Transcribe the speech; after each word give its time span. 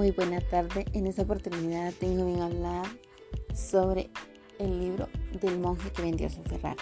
Muy 0.00 0.12
buena 0.12 0.40
tarde. 0.40 0.86
En 0.94 1.06
esta 1.06 1.24
oportunidad 1.24 1.92
tengo 1.92 2.24
bien 2.24 2.40
hablar 2.40 2.86
sobre 3.54 4.08
el 4.58 4.80
libro 4.80 5.08
del 5.42 5.58
monje 5.58 5.92
que 5.92 6.00
vendió 6.00 6.30
su 6.30 6.42
Ferrari. 6.42 6.80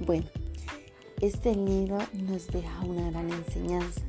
Bueno, 0.00 0.26
este 1.20 1.54
libro 1.54 1.98
nos 2.14 2.48
deja 2.48 2.80
una 2.80 3.12
gran 3.12 3.30
enseñanza. 3.30 4.00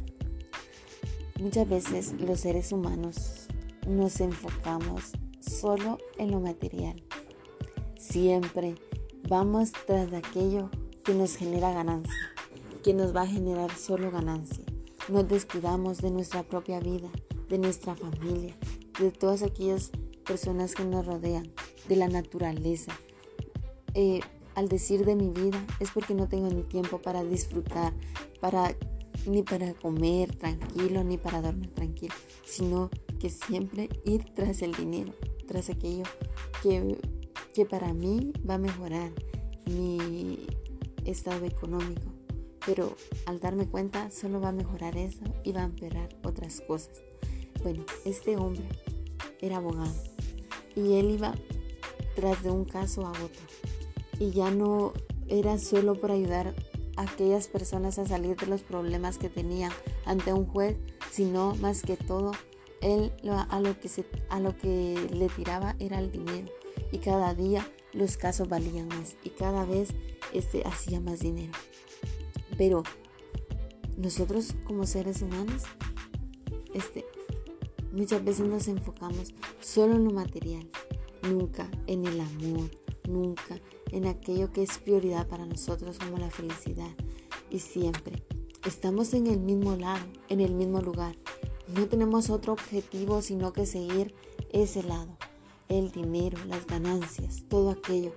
Muchas 1.40 1.70
veces 1.70 2.14
los 2.20 2.40
seres 2.40 2.72
humanos 2.72 3.46
nos 3.88 4.20
enfocamos 4.20 5.12
solo 5.40 6.00
en 6.18 6.32
lo 6.32 6.40
material. 6.40 7.04
Siempre 8.00 8.74
vamos 9.28 9.74
tras 9.86 10.10
de 10.10 10.18
aquello 10.18 10.72
que 11.04 11.14
nos 11.14 11.36
genera 11.36 11.72
ganancia, 11.72 12.34
que 12.84 12.96
nos 12.96 13.16
va 13.16 13.22
a 13.22 13.28
generar 13.28 13.70
solo 13.78 14.10
ganancia. 14.10 14.66
Nos 15.08 15.28
descuidamos 15.28 16.00
de 16.00 16.10
nuestra 16.10 16.42
propia 16.42 16.80
vida, 16.80 17.12
de 17.50 17.58
nuestra 17.58 17.96
familia, 17.96 18.56
de 19.00 19.12
todas 19.12 19.44
aquellas 19.44 19.92
personas 20.26 20.76
que 20.76 20.86
nos 20.86 21.06
rodean, 21.06 21.52
de 21.88 21.96
la 21.96 22.08
naturaleza. 22.08 22.94
Eh, 23.96 24.22
al 24.56 24.70
decir 24.70 25.06
de 25.06 25.16
mi 25.16 25.30
vida 25.30 25.66
es 25.80 25.92
porque 25.92 26.14
no 26.14 26.28
tengo 26.28 26.50
ni 26.50 26.64
tiempo 26.64 27.02
para 27.02 27.24
disfrutar, 27.24 27.94
para 28.40 28.76
ni 29.26 29.44
para 29.44 29.74
comer 29.74 30.36
tranquilo, 30.36 31.04
ni 31.04 31.18
para 31.18 31.42
dormir 31.42 31.74
tranquilo, 31.74 32.14
sino 32.46 32.90
que 33.20 33.30
siempre 33.30 33.90
ir 34.06 34.26
tras 34.34 34.62
el 34.62 34.74
dinero, 34.74 35.14
tras 35.48 35.70
aquello 35.70 36.04
que, 36.62 36.98
que 37.54 37.66
para 37.66 37.94
mí 37.94 38.32
va 38.48 38.56
a 38.56 38.60
mejorar 38.60 39.12
mi 39.66 40.46
estado 41.06 41.46
económico. 41.46 42.14
Pero 42.66 42.96
al 43.26 43.40
darme 43.40 43.68
cuenta 43.68 44.12
solo 44.12 44.40
va 44.40 44.50
a 44.50 44.54
mejorar 44.54 44.98
eso 44.98 45.24
y 45.44 45.52
va 45.52 45.62
a 45.62 45.66
empeorar 45.66 46.10
otras 46.24 46.62
cosas. 46.62 47.09
Bueno, 47.62 47.84
este 48.06 48.38
hombre 48.38 48.68
era 49.42 49.58
abogado 49.58 49.94
y 50.76 50.94
él 50.94 51.12
iba 51.12 51.34
tras 52.16 52.42
de 52.44 52.52
un 52.52 52.66
caso 52.66 53.06
a 53.06 53.12
otro. 53.12 53.42
Y 54.20 54.32
ya 54.32 54.52
no 54.52 54.94
era 55.28 55.58
solo 55.58 55.96
por 55.96 56.12
ayudar 56.12 56.54
a 56.96 57.04
aquellas 57.04 57.48
personas 57.48 58.00
a 58.00 58.06
salir 58.06 58.36
de 58.36 58.48
los 58.48 58.62
problemas 58.62 59.18
que 59.18 59.30
tenían 59.30 59.72
ante 60.06 60.34
un 60.34 60.46
juez, 60.46 60.78
sino 61.12 61.56
más 61.56 61.82
que 61.82 61.96
todo, 61.98 62.32
él 62.82 63.12
a 63.50 63.60
lo 63.60 63.80
que, 63.80 63.90
se, 63.90 64.06
a 64.30 64.40
lo 64.40 64.58
que 64.58 64.96
le 65.14 65.28
tiraba 65.28 65.76
era 65.80 66.00
el 66.00 66.12
dinero. 66.12 66.48
Y 66.92 67.00
cada 67.00 67.34
día 67.34 67.68
los 67.94 68.18
casos 68.18 68.50
valían 68.50 68.88
más 68.88 69.16
y 69.24 69.30
cada 69.30 69.66
vez 69.66 69.90
este, 70.34 70.64
hacía 70.66 71.00
más 71.00 71.20
dinero. 71.20 71.54
Pero 72.58 72.84
nosotros 73.98 74.56
como 74.66 74.86
seres 74.86 75.22
humanos, 75.22 75.64
este, 76.74 77.06
Muchas 77.92 78.24
veces 78.24 78.48
nos 78.48 78.68
enfocamos 78.68 79.34
solo 79.60 79.96
en 79.96 80.06
lo 80.06 80.12
material, 80.12 80.70
nunca 81.24 81.70
en 81.88 82.06
el 82.06 82.20
amor, 82.20 82.70
nunca 83.08 83.60
en 83.92 84.06
aquello 84.06 84.52
que 84.52 84.62
es 84.62 84.78
prioridad 84.78 85.28
para 85.28 85.46
nosotros 85.46 85.98
como 85.98 86.18
la 86.18 86.30
felicidad. 86.30 86.92
Y 87.50 87.60
siempre 87.60 88.24
estamos 88.66 89.14
en 89.14 89.28
el 89.28 89.40
mismo 89.40 89.76
lado, 89.76 90.06
en 90.30 90.40
el 90.40 90.54
mismo 90.54 90.82
lugar. 90.82 91.16
No 91.76 91.88
tenemos 91.88 92.30
otro 92.30 92.54
objetivo 92.54 93.22
sino 93.22 93.54
que 93.54 93.66
seguir 93.66 94.14
ese 94.52 94.84
lado. 94.84 95.18
El 95.68 95.92
dinero, 95.92 96.38
las 96.46 96.66
ganancias, 96.68 97.44
todo 97.48 97.72
aquello 97.72 98.14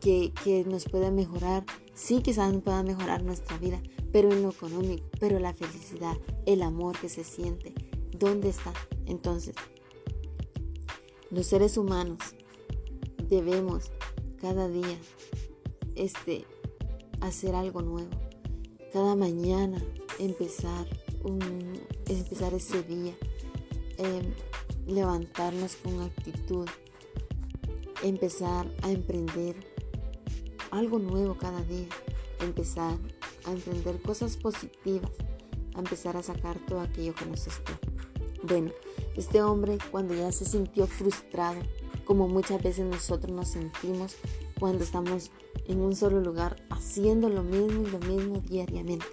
que, 0.00 0.32
que 0.44 0.64
nos 0.64 0.84
pueda 0.84 1.10
mejorar. 1.10 1.64
Sí, 1.94 2.20
quizás 2.22 2.52
nos 2.52 2.62
pueda 2.62 2.82
mejorar 2.82 3.24
nuestra 3.24 3.58
vida, 3.58 3.80
pero 4.12 4.32
en 4.32 4.42
lo 4.42 4.50
económico, 4.50 5.04
pero 5.18 5.38
la 5.38 5.52
felicidad, 5.52 6.16
el 6.46 6.62
amor 6.62 6.98
que 6.98 7.08
se 7.08 7.24
siente, 7.24 7.74
¿dónde 8.18 8.48
está? 8.48 8.72
Entonces, 9.10 9.56
los 11.30 11.44
seres 11.44 11.76
humanos 11.76 12.18
debemos 13.28 13.90
cada 14.40 14.68
día 14.68 14.96
este, 15.96 16.46
hacer 17.20 17.56
algo 17.56 17.82
nuevo. 17.82 18.10
Cada 18.92 19.16
mañana 19.16 19.82
empezar, 20.20 20.86
un, 21.24 21.80
empezar 22.06 22.54
ese 22.54 22.84
día, 22.84 23.16
em, 23.98 24.32
levantarnos 24.86 25.74
con 25.76 26.02
actitud, 26.02 26.68
empezar 28.04 28.70
a 28.82 28.92
emprender 28.92 29.56
algo 30.70 31.00
nuevo 31.00 31.36
cada 31.36 31.62
día, 31.64 31.88
empezar 32.40 32.96
a 33.44 33.50
emprender 33.50 34.00
cosas 34.02 34.36
positivas, 34.36 35.10
a 35.74 35.80
empezar 35.80 36.16
a 36.16 36.22
sacar 36.22 36.64
todo 36.64 36.80
aquello 36.80 37.12
que 37.14 37.26
nos 37.26 37.48
está. 37.48 37.78
Bueno, 38.42 38.72
este 39.20 39.42
hombre 39.42 39.76
cuando 39.90 40.14
ya 40.14 40.32
se 40.32 40.46
sintió 40.46 40.86
frustrado, 40.86 41.60
como 42.06 42.26
muchas 42.26 42.62
veces 42.62 42.86
nosotros 42.86 43.30
nos 43.30 43.48
sentimos 43.48 44.16
cuando 44.58 44.82
estamos 44.82 45.30
en 45.66 45.82
un 45.82 45.94
solo 45.94 46.22
lugar 46.22 46.56
haciendo 46.70 47.28
lo 47.28 47.42
mismo 47.42 47.86
y 47.86 47.90
lo 47.90 47.98
mismo 47.98 48.40
diariamente. 48.40 49.04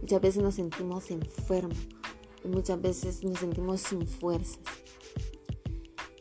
Muchas 0.00 0.22
veces 0.22 0.42
nos 0.42 0.54
sentimos 0.54 1.10
enfermos 1.10 1.76
y 2.42 2.48
muchas 2.48 2.80
veces 2.80 3.22
nos 3.22 3.38
sentimos 3.38 3.82
sin 3.82 4.06
fuerzas. 4.06 4.60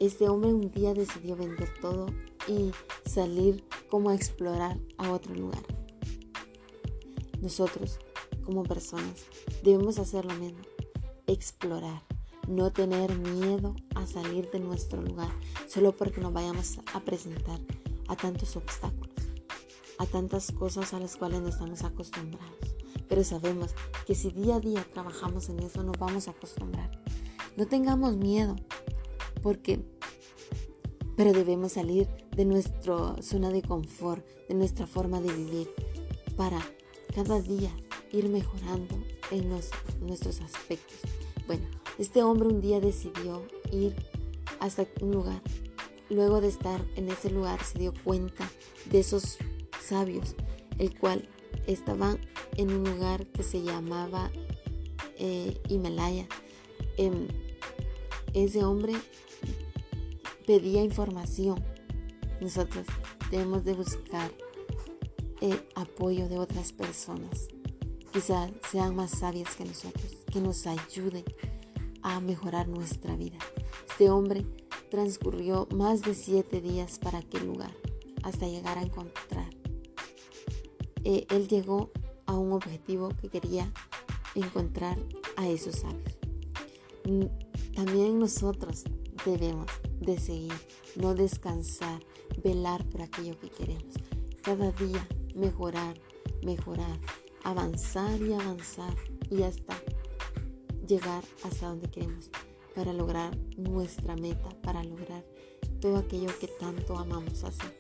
Este 0.02 0.28
hombre 0.28 0.54
un 0.54 0.70
día 0.72 0.94
decidió 0.94 1.38
vender 1.38 1.70
todo 1.80 2.08
y 2.46 2.72
salir 3.06 3.64
como 3.90 4.10
a 4.10 4.16
explorar 4.16 4.78
a 4.98 5.12
otro 5.14 5.34
lugar. 5.34 5.64
Nosotros, 7.42 8.00
como 8.44 8.64
personas, 8.64 9.24
debemos 9.64 9.98
hacer 9.98 10.26
lo 10.26 10.36
mismo, 10.36 10.60
explorar 11.26 12.09
no 12.50 12.72
tener 12.72 13.16
miedo 13.16 13.76
a 13.94 14.08
salir 14.08 14.50
de 14.50 14.60
nuestro 14.60 15.02
lugar, 15.02 15.30
solo 15.68 15.96
porque 15.96 16.20
nos 16.20 16.34
vayamos 16.34 16.80
a 16.94 17.00
presentar 17.00 17.60
a 18.08 18.16
tantos 18.16 18.56
obstáculos, 18.56 19.14
a 20.00 20.06
tantas 20.08 20.52
cosas 20.52 20.94
a 20.94 21.00
las 21.00 21.16
cuales 21.16 21.42
no 21.42 21.50
estamos 21.50 21.84
acostumbrados. 21.84 22.76
Pero 23.08 23.24
sabemos 23.24 23.76
que 24.06 24.16
si 24.16 24.32
día 24.32 24.56
a 24.56 24.60
día 24.60 24.86
trabajamos 24.94 25.50
en 25.50 25.60
eso, 25.60 25.84
nos 25.84 25.98
vamos 26.00 26.28
a 26.28 26.32
acostumbrar. 26.32 26.90
No 27.56 27.68
tengamos 27.68 28.18
miedo, 28.18 28.56
porque, 29.44 29.86
pero 31.16 31.34
debemos 31.34 31.74
salir 31.74 32.08
de 32.36 32.46
nuestra 32.46 33.22
zona 33.22 33.50
de 33.52 33.62
confort, 33.62 34.26
de 34.48 34.56
nuestra 34.56 34.88
forma 34.88 35.22
de 35.22 35.32
vivir, 35.34 35.70
para 36.36 36.60
cada 37.14 37.42
día 37.42 37.72
ir 38.12 38.28
mejorando 38.30 38.96
en 39.30 39.50
nuestros 39.50 40.42
aspectos. 40.42 40.98
Bueno, 41.46 41.79
este 42.00 42.24
hombre 42.24 42.48
un 42.48 42.62
día 42.62 42.80
decidió 42.80 43.46
ir 43.72 43.94
hasta 44.62 44.88
un 45.02 45.12
lugar. 45.12 45.42
Luego 46.10 46.40
de 46.40 46.48
estar 46.48 46.84
en 46.96 47.10
ese 47.10 47.30
lugar 47.30 47.62
se 47.64 47.78
dio 47.78 47.94
cuenta 48.04 48.50
de 48.90 49.00
esos 49.00 49.38
sabios, 49.84 50.36
el 50.78 50.98
cual 50.98 51.28
estaban 51.68 52.20
en 52.56 52.72
un 52.72 52.84
lugar 52.86 53.28
que 53.28 53.44
se 53.44 53.62
llamaba 53.62 54.32
eh, 55.18 55.62
Himalaya. 55.68 56.26
Em, 56.98 57.28
ese 58.34 58.64
hombre 58.64 58.94
pedía 60.48 60.82
información. 60.82 61.62
Nosotros 62.40 62.88
debemos 63.30 63.66
de 63.66 63.74
buscar 63.74 64.32
el 65.42 65.62
apoyo 65.76 66.30
de 66.30 66.40
otras 66.40 66.72
personas. 66.72 67.50
Quizás 68.14 68.52
sean 68.72 68.96
más 68.96 69.12
sabias 69.12 69.54
que 69.56 69.66
nosotros, 69.66 70.16
que 70.32 70.40
nos 70.40 70.66
ayuden 70.66 71.26
a 72.04 72.20
mejorar 72.20 72.68
nuestra 72.68 73.16
vida. 73.16 73.38
Este 73.90 74.10
hombre 74.10 74.46
transcurrió 74.90 75.68
más 75.74 76.02
de 76.02 76.16
siete 76.16 76.62
días 76.62 77.00
para 77.00 77.20
aquel 77.20 77.46
lugar 77.46 77.72
hasta 78.24 78.48
llegar 78.48 78.78
a 78.78 78.84
encontrar. 78.84 79.50
Eh, 81.04 81.26
él 81.30 81.48
llegó 81.48 81.92
a 82.26 82.38
un 82.38 82.54
objetivo 82.54 83.10
que 83.22 83.30
quería 83.30 83.72
encontrar 84.36 84.98
a 85.38 85.48
esos 85.48 85.78
sabios. 85.78 86.18
Mm, 87.06 87.74
también 87.74 88.20
nosotros 88.20 88.84
debemos 89.26 89.68
de 90.00 90.20
seguir, 90.20 90.54
no 90.96 91.14
descansar, 91.14 92.02
velar 92.44 92.86
por 92.86 93.02
aquello 93.02 93.40
que 93.40 93.50
queremos. 93.50 93.96
Cada 94.42 94.72
día 94.72 95.08
mejorar, 95.36 96.00
mejorar, 96.44 97.00
avanzar 97.44 98.22
y 98.22 98.34
avanzar 98.34 98.96
y 99.30 99.44
hasta 99.44 99.76
llegar 100.90 101.24
hasta 101.44 101.68
donde 101.68 101.90
queremos, 101.90 102.30
para 102.76 102.92
lograr 102.92 103.38
nuestra 103.58 104.16
meta, 104.16 104.50
para 104.64 104.84
lograr 104.84 105.24
todo 105.80 105.98
aquello 105.98 106.28
que 106.40 106.48
tanto 106.48 106.98
amamos 106.98 107.44
hacer, 107.44 107.78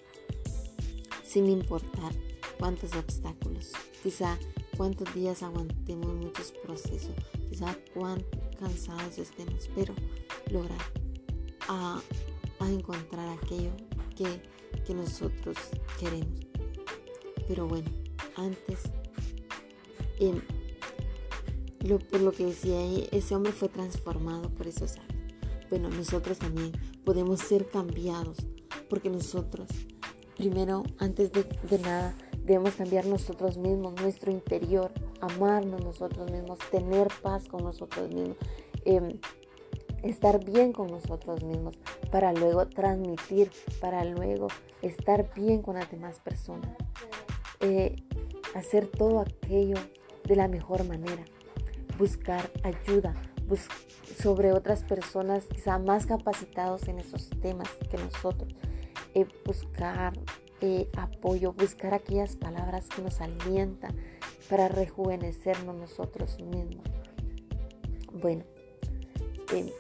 sin 1.24 1.50
importar 1.50 2.14
cuántos 2.60 2.94
obstáculos, 2.96 3.72
quizá 4.04 4.38
cuántos 4.78 5.14
días 5.14 5.42
aguantemos 5.42 6.14
muchos 6.14 6.52
procesos, 6.64 7.16
quizá 7.50 7.76
cuán 7.94 8.24
cansados 8.60 9.18
estemos, 9.18 9.70
pero 9.76 9.94
lograr 10.52 10.80
a, 11.68 12.02
encontrar 12.62 13.28
aquello 13.30 13.72
que, 14.16 14.42
que 14.86 14.94
nosotros 14.94 15.58
queremos. 16.00 16.40
Pero 17.48 17.68
bueno, 17.68 17.90
antes 18.36 18.84
por 21.98 22.22
lo 22.22 22.32
que 22.32 22.46
decía 22.46 22.80
ese 23.12 23.36
hombre 23.36 23.52
fue 23.52 23.70
transformado 23.70 24.50
por 24.50 24.68
esos 24.68 24.92
sabios. 24.92 25.20
Bueno, 25.70 25.90
nosotros 25.90 26.38
también 26.38 26.72
podemos 27.04 27.40
ser 27.40 27.68
cambiados 27.68 28.38
porque 28.90 29.10
nosotros, 29.10 29.68
primero, 30.38 30.84
antes 30.98 31.32
de, 31.32 31.80
nada, 31.80 32.16
debemos 32.44 32.76
cambiar 32.76 33.06
nosotros 33.06 33.58
mismos, 33.58 33.94
nuestro 34.02 34.32
interior, 34.32 34.92
amarnos 35.22 35.84
nosotros 35.84 36.32
mismos, 36.32 36.60
tener 36.72 37.08
paz 37.22 37.48
con 37.48 37.64
nosotros 37.64 38.12
mismos, 38.14 38.38
em, 38.86 39.20
estar 40.04 40.44
bien 40.44 40.74
con 40.74 40.88
nosotros 40.88 41.44
mismos, 41.44 41.78
para 42.12 42.34
luego 42.34 42.68
transmitir, 42.68 43.52
para 43.80 44.04
luego 44.04 44.48
estar 44.82 45.32
bien 45.36 45.62
con 45.62 45.76
las 45.76 45.90
demás 45.92 46.20
personas. 46.20 46.70
Eh, 47.60 47.96
hacer 48.56 48.88
todo 48.88 49.20
aquello 49.20 49.76
de 50.24 50.36
la 50.36 50.48
mejor 50.48 50.84
manera, 50.86 51.24
buscar 52.00 52.50
ayuda 52.64 53.14
sobre 54.22 54.54
otras 54.54 54.84
personas 54.84 55.46
quizá 55.46 55.78
más 55.80 56.06
capacitados 56.06 56.88
en 56.88 57.00
esos 57.00 57.30
temas 57.42 57.70
que 57.90 57.98
nosotros, 57.98 58.54
eh, 59.14 59.26
buscar 59.46 60.14
eh, 60.62 60.90
apoyo, 60.98 61.54
buscar 61.54 61.94
aquellas 61.94 62.36
palabras 62.36 62.88
que 62.88 63.02
nos 63.02 63.22
alientan 63.22 63.96
para 64.50 64.68
rejuvenecernos 64.68 65.76
nosotros 65.76 66.38
mismos. 66.40 66.84
Bueno, 68.22 68.44
eh, 69.54 69.72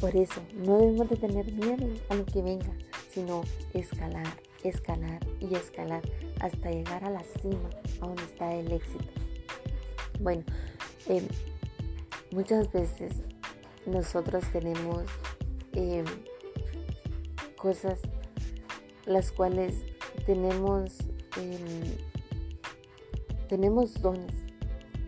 por 0.00 0.16
eso 0.16 0.40
no 0.54 0.78
debemos 0.78 1.10
de 1.10 1.16
tener 1.16 1.52
miedo 1.52 1.86
a 2.08 2.14
lo 2.14 2.24
que 2.24 2.40
venga, 2.40 2.72
sino 3.10 3.42
escalar, 3.74 4.26
escalar 4.62 5.20
y 5.40 5.54
escalar 5.54 6.02
hasta 6.40 6.70
llegar 6.70 7.04
a 7.04 7.10
la 7.10 7.22
cima, 7.24 7.68
a 8.00 8.06
donde 8.06 8.22
está 8.22 8.54
el 8.54 8.72
éxito. 8.72 9.27
Bueno, 10.20 10.42
em, 11.06 11.26
muchas 12.32 12.70
veces 12.72 13.22
nosotros 13.86 14.44
tenemos 14.52 15.04
em, 15.72 16.04
cosas 17.56 18.00
las 19.06 19.32
cuales 19.32 19.74
tenemos 20.26 20.98
em, 21.36 21.96
tenemos 23.48 23.94
dones 24.02 24.34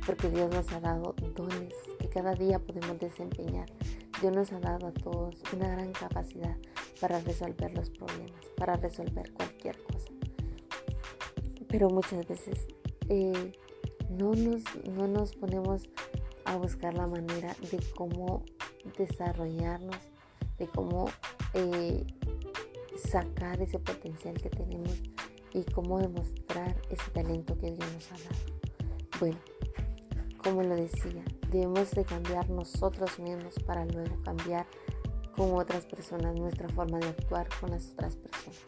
porque 0.07 0.31
Dios 0.31 0.51
nos 0.55 0.71
ha 0.73 0.81
dado 0.81 1.15
dones 1.35 1.75
que 1.99 2.09
cada 2.09 2.35
día 2.35 2.59
podemos 2.59 2.99
desempeñar. 2.99 3.69
Dios 4.21 4.35
nos 4.35 4.53
ha 4.53 4.61
dado 4.61 4.89
a 4.89 4.93
todos 4.93 5.37
una 5.53 5.69
gran 5.69 5.93
capacidad 5.93 6.57
para 7.01 7.21
resolver 7.21 7.73
los 7.75 7.91
problemas 7.91 8.51
para 8.61 8.77
resolver 8.77 9.33
cualquier 9.33 9.83
cosa. 9.85 10.09
Pero 11.69 11.89
muchas 11.89 12.27
veces 12.29 12.67
eh, 13.09 13.53
no, 14.11 14.35
nos, 14.35 14.63
no 14.87 15.07
nos 15.07 15.35
ponemos 15.35 15.89
a 16.45 16.57
buscar 16.57 16.95
la 16.95 17.07
manera 17.07 17.55
de 17.71 17.79
cómo 17.95 18.45
desarrollarnos, 18.99 19.97
de 20.59 20.67
cómo 20.67 21.09
eh, 21.55 22.05
sacar 22.97 23.61
ese 23.63 23.79
potencial 23.79 24.35
que 24.35 24.51
tenemos 24.51 25.01
y 25.53 25.65
cómo 25.73 25.99
demostrar 25.99 26.77
ese 26.91 27.11
talento 27.13 27.57
que 27.59 27.73
Dios 27.73 27.93
nos 27.93 28.13
ha 28.13 28.17
dado. 28.17 28.61
Bueno, 29.19 29.39
como 30.43 30.63
lo 30.63 30.75
decía, 30.75 31.25
debemos 31.51 31.91
de 31.93 32.05
cambiar 32.05 32.49
nosotros 32.51 33.19
mismos 33.19 33.55
para 33.67 33.85
luego 33.85 34.21
cambiar 34.23 34.67
con 35.37 35.55
otras 35.55 35.87
personas 35.87 36.35
nuestra 36.35 36.69
forma 36.69 36.99
de 36.99 37.09
actuar 37.09 37.49
con 37.61 37.71
las 37.71 37.91
otras 37.91 38.17
personas. 38.17 38.61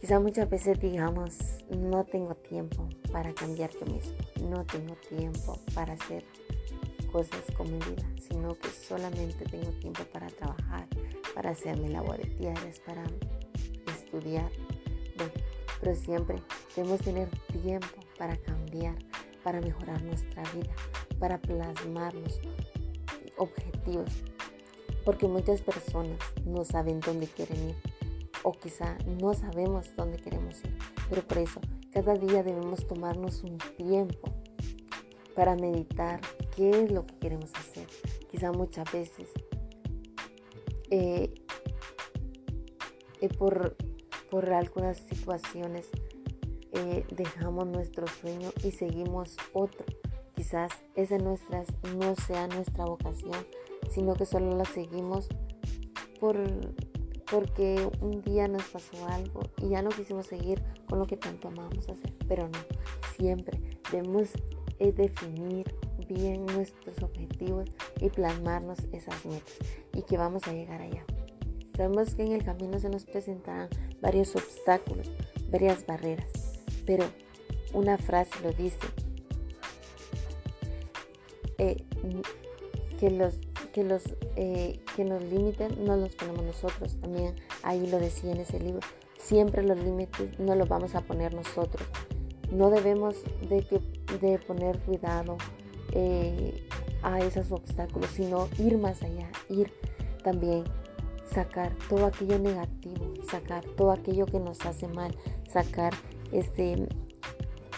Quizá 0.00 0.20
muchas 0.20 0.48
veces 0.48 0.78
digamos, 0.80 1.36
no 1.70 2.04
tengo 2.04 2.36
tiempo 2.36 2.88
para 3.10 3.34
cambiar 3.34 3.70
yo 3.72 3.92
mismo, 3.92 4.16
no 4.48 4.64
tengo 4.64 4.94
tiempo 5.08 5.58
para 5.74 5.94
hacer 5.94 6.24
cosas 7.10 7.42
con 7.56 7.66
mi 7.66 7.78
vida, 7.78 8.06
sino 8.20 8.54
que 8.54 8.68
solamente 8.68 9.44
tengo 9.46 9.72
tiempo 9.72 10.04
para 10.12 10.28
trabajar, 10.28 10.86
para 11.34 11.50
hacer 11.50 11.76
mis 11.78 11.90
labores 11.90 12.38
diarias, 12.38 12.78
para 12.86 13.02
estudiar. 13.96 14.48
Bueno, 15.16 15.32
pero 15.80 15.96
siempre 15.96 16.36
debemos 16.76 17.00
tener 17.00 17.28
tiempo 17.62 17.98
para 18.16 18.36
cambiar, 18.36 18.94
para 19.42 19.60
mejorar 19.60 20.00
nuestra 20.02 20.44
vida, 20.52 20.72
para 21.18 21.40
plasmarnos 21.40 22.40
objetivos, 23.36 24.10
porque 25.04 25.26
muchas 25.26 25.60
personas 25.60 26.18
no 26.46 26.64
saben 26.64 27.00
dónde 27.00 27.26
quieren 27.26 27.70
ir 27.70 27.97
o 28.42 28.52
quizá 28.52 28.96
no 29.20 29.34
sabemos 29.34 29.94
dónde 29.96 30.18
queremos 30.18 30.62
ir. 30.64 30.76
Pero 31.08 31.22
por 31.22 31.38
eso, 31.38 31.60
cada 31.92 32.14
día 32.14 32.42
debemos 32.42 32.86
tomarnos 32.86 33.42
un 33.42 33.58
tiempo 33.76 34.30
para 35.34 35.54
meditar 35.54 36.20
qué 36.56 36.70
es 36.70 36.90
lo 36.90 37.06
que 37.06 37.16
queremos 37.18 37.52
hacer. 37.54 37.86
Quizá 38.30 38.52
muchas 38.52 38.90
veces 38.92 39.30
eh, 40.90 41.32
eh, 43.20 43.28
por, 43.38 43.76
por, 44.30 44.52
algunas 44.52 44.98
situaciones 44.98 45.88
eh, 46.72 47.04
dejamos 47.10 47.66
nuestro 47.66 48.06
sueño 48.06 48.50
y 48.64 48.70
seguimos 48.70 49.36
otro. 49.52 49.84
Quizás 50.34 50.72
esa 50.94 51.18
nuestras, 51.18 51.68
no 51.96 52.14
sea 52.14 52.46
nuestra 52.46 52.84
vocación, 52.84 53.46
sino 53.90 54.14
que 54.14 54.26
solo 54.26 54.56
la 54.56 54.64
seguimos 54.64 55.28
por 56.20 56.36
porque 57.30 57.88
un 58.00 58.22
día 58.22 58.48
nos 58.48 58.62
pasó 58.64 59.06
algo 59.08 59.40
y 59.62 59.70
ya 59.70 59.82
no 59.82 59.90
quisimos 59.90 60.26
seguir 60.26 60.62
con 60.88 60.98
lo 60.98 61.06
que 61.06 61.16
tanto 61.16 61.48
amamos 61.48 61.88
hacer. 61.88 62.14
Pero 62.26 62.48
no, 62.48 62.58
siempre 63.16 63.60
debemos 63.92 64.30
eh, 64.78 64.92
definir 64.92 65.74
bien 66.08 66.46
nuestros 66.46 67.02
objetivos 67.02 67.70
y 68.00 68.08
plasmarnos 68.08 68.78
esas 68.92 69.24
metas 69.26 69.56
y 69.92 70.02
que 70.02 70.16
vamos 70.16 70.46
a 70.46 70.52
llegar 70.52 70.80
allá. 70.80 71.04
Sabemos 71.76 72.14
que 72.14 72.22
en 72.22 72.32
el 72.32 72.44
camino 72.44 72.78
se 72.78 72.88
nos 72.88 73.04
presentarán 73.04 73.68
varios 74.00 74.34
obstáculos, 74.34 75.10
varias 75.50 75.86
barreras, 75.86 76.30
pero 76.86 77.04
una 77.72 77.98
frase 77.98 78.32
lo 78.42 78.52
dice, 78.52 78.78
eh, 81.58 81.84
que 82.98 83.10
los 83.10 83.38
que 83.78 83.84
los 83.84 84.02
eh, 84.34 84.80
que 84.96 85.04
nos 85.04 85.22
limiten 85.22 85.84
no 85.84 85.96
los 85.96 86.16
ponemos 86.16 86.44
nosotros. 86.44 86.96
También 87.00 87.36
ahí 87.62 87.86
lo 87.86 88.00
decía 88.00 88.32
en 88.32 88.40
ese 88.40 88.58
libro. 88.58 88.80
Siempre 89.18 89.62
los 89.62 89.78
límites 89.78 90.36
no 90.40 90.56
los 90.56 90.68
vamos 90.68 90.96
a 90.96 91.02
poner 91.02 91.32
nosotros. 91.32 91.86
No 92.50 92.70
debemos 92.70 93.22
de, 93.48 93.64
de 94.20 94.38
poner 94.40 94.80
cuidado 94.80 95.36
eh, 95.92 96.66
a 97.02 97.20
esos 97.20 97.52
obstáculos, 97.52 98.10
sino 98.10 98.48
ir 98.58 98.78
más 98.78 99.00
allá, 99.04 99.30
ir 99.48 99.72
también 100.24 100.64
sacar 101.32 101.72
todo 101.88 102.06
aquello 102.06 102.40
negativo, 102.40 103.14
sacar 103.30 103.64
todo 103.76 103.92
aquello 103.92 104.26
que 104.26 104.40
nos 104.40 104.66
hace 104.66 104.88
mal, 104.88 105.14
sacar 105.48 105.92
este, 106.32 106.88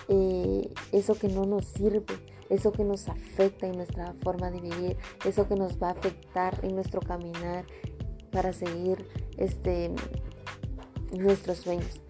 eh, 0.09 0.73
eso 0.93 1.15
que 1.15 1.29
no 1.29 1.45
nos 1.45 1.67
sirve 1.67 2.07
eso 2.51 2.73
que 2.73 2.85
nos 2.85 3.09
afecta 3.09 3.67
en 3.67 3.77
nuestra 3.77 4.15
forma 4.23 4.51
de 4.51 4.61
vivir, 4.61 4.97
eso 5.25 5.49
que 5.49 5.55
nos 5.55 5.83
va 5.83 5.89
a 5.89 5.93
afectar 5.93 6.59
en 6.63 6.75
nuestro 6.75 7.01
caminar 7.01 7.65
para 8.31 8.53
seguir 8.53 9.07
este, 9.39 9.91
nuestros 11.13 11.59
sueños. 11.59 12.01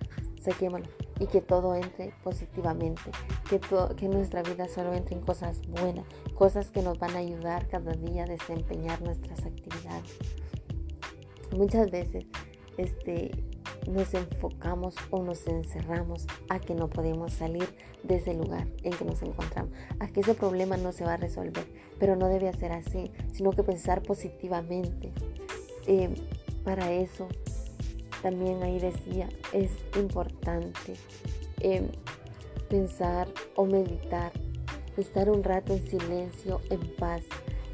Saquémoslo 0.43 0.89
y 1.21 1.27
que 1.27 1.43
todo 1.43 1.75
entre 1.75 2.15
positivamente, 2.25 3.11
que, 3.49 3.61
que 3.97 4.09
nuestra 4.09 4.43
vida 4.43 4.67
solo 4.69 4.95
entre 4.95 5.15
en 5.15 5.21
cosas 5.21 5.61
buenas, 5.69 6.07
cosas 6.35 6.71
que 6.71 6.83
nos 6.83 6.99
van 6.99 7.15
a 7.15 7.19
ayudar 7.19 7.69
cada 7.69 7.93
día 7.93 8.25
a 8.25 8.27
desempeñar 8.27 9.03
nuestras 9.03 9.45
actividades. 9.45 10.17
Muchas 11.55 11.91
veces 11.91 12.25
este, 12.79 13.33
nos 13.91 14.15
enfocamos 14.15 14.95
o 15.11 15.23
nos 15.23 15.47
encerramos 15.47 16.27
a 16.49 16.59
que 16.59 16.75
no 16.75 16.89
podemos 16.89 17.33
salir 17.33 17.69
de 18.03 18.17
ese 18.17 18.35
lugar 18.35 18.67
en 18.83 18.93
que 18.93 19.05
nos 19.05 19.23
encontramos, 19.23 19.73
a 19.99 20.09
que 20.09 20.21
ese 20.21 20.35
problema 20.35 20.77
no 20.77 20.93
se 20.93 21.05
va 21.05 21.15
a 21.15 21.17
resolver, 21.17 21.67
pero 21.99 22.17
no 22.17 22.29
debe 22.29 22.53
ser 22.55 22.73
así, 22.73 23.11
sino 23.33 23.51
que 23.51 23.63
pensar 23.63 24.03
positivamente. 24.03 25.13
Eh, 25.87 26.15
para 26.65 26.93
eso, 26.93 27.27
también 28.23 28.63
ahí 28.63 28.79
decía, 28.79 29.29
es 29.53 29.71
importante 29.97 30.95
eh, 31.61 31.91
pensar 32.69 33.29
o 33.57 33.65
meditar, 33.65 34.33
estar 34.97 35.31
un 35.31 35.43
rato 35.43 35.73
en 35.73 35.87
silencio, 35.89 36.61
en 36.71 36.81
paz, 36.97 37.23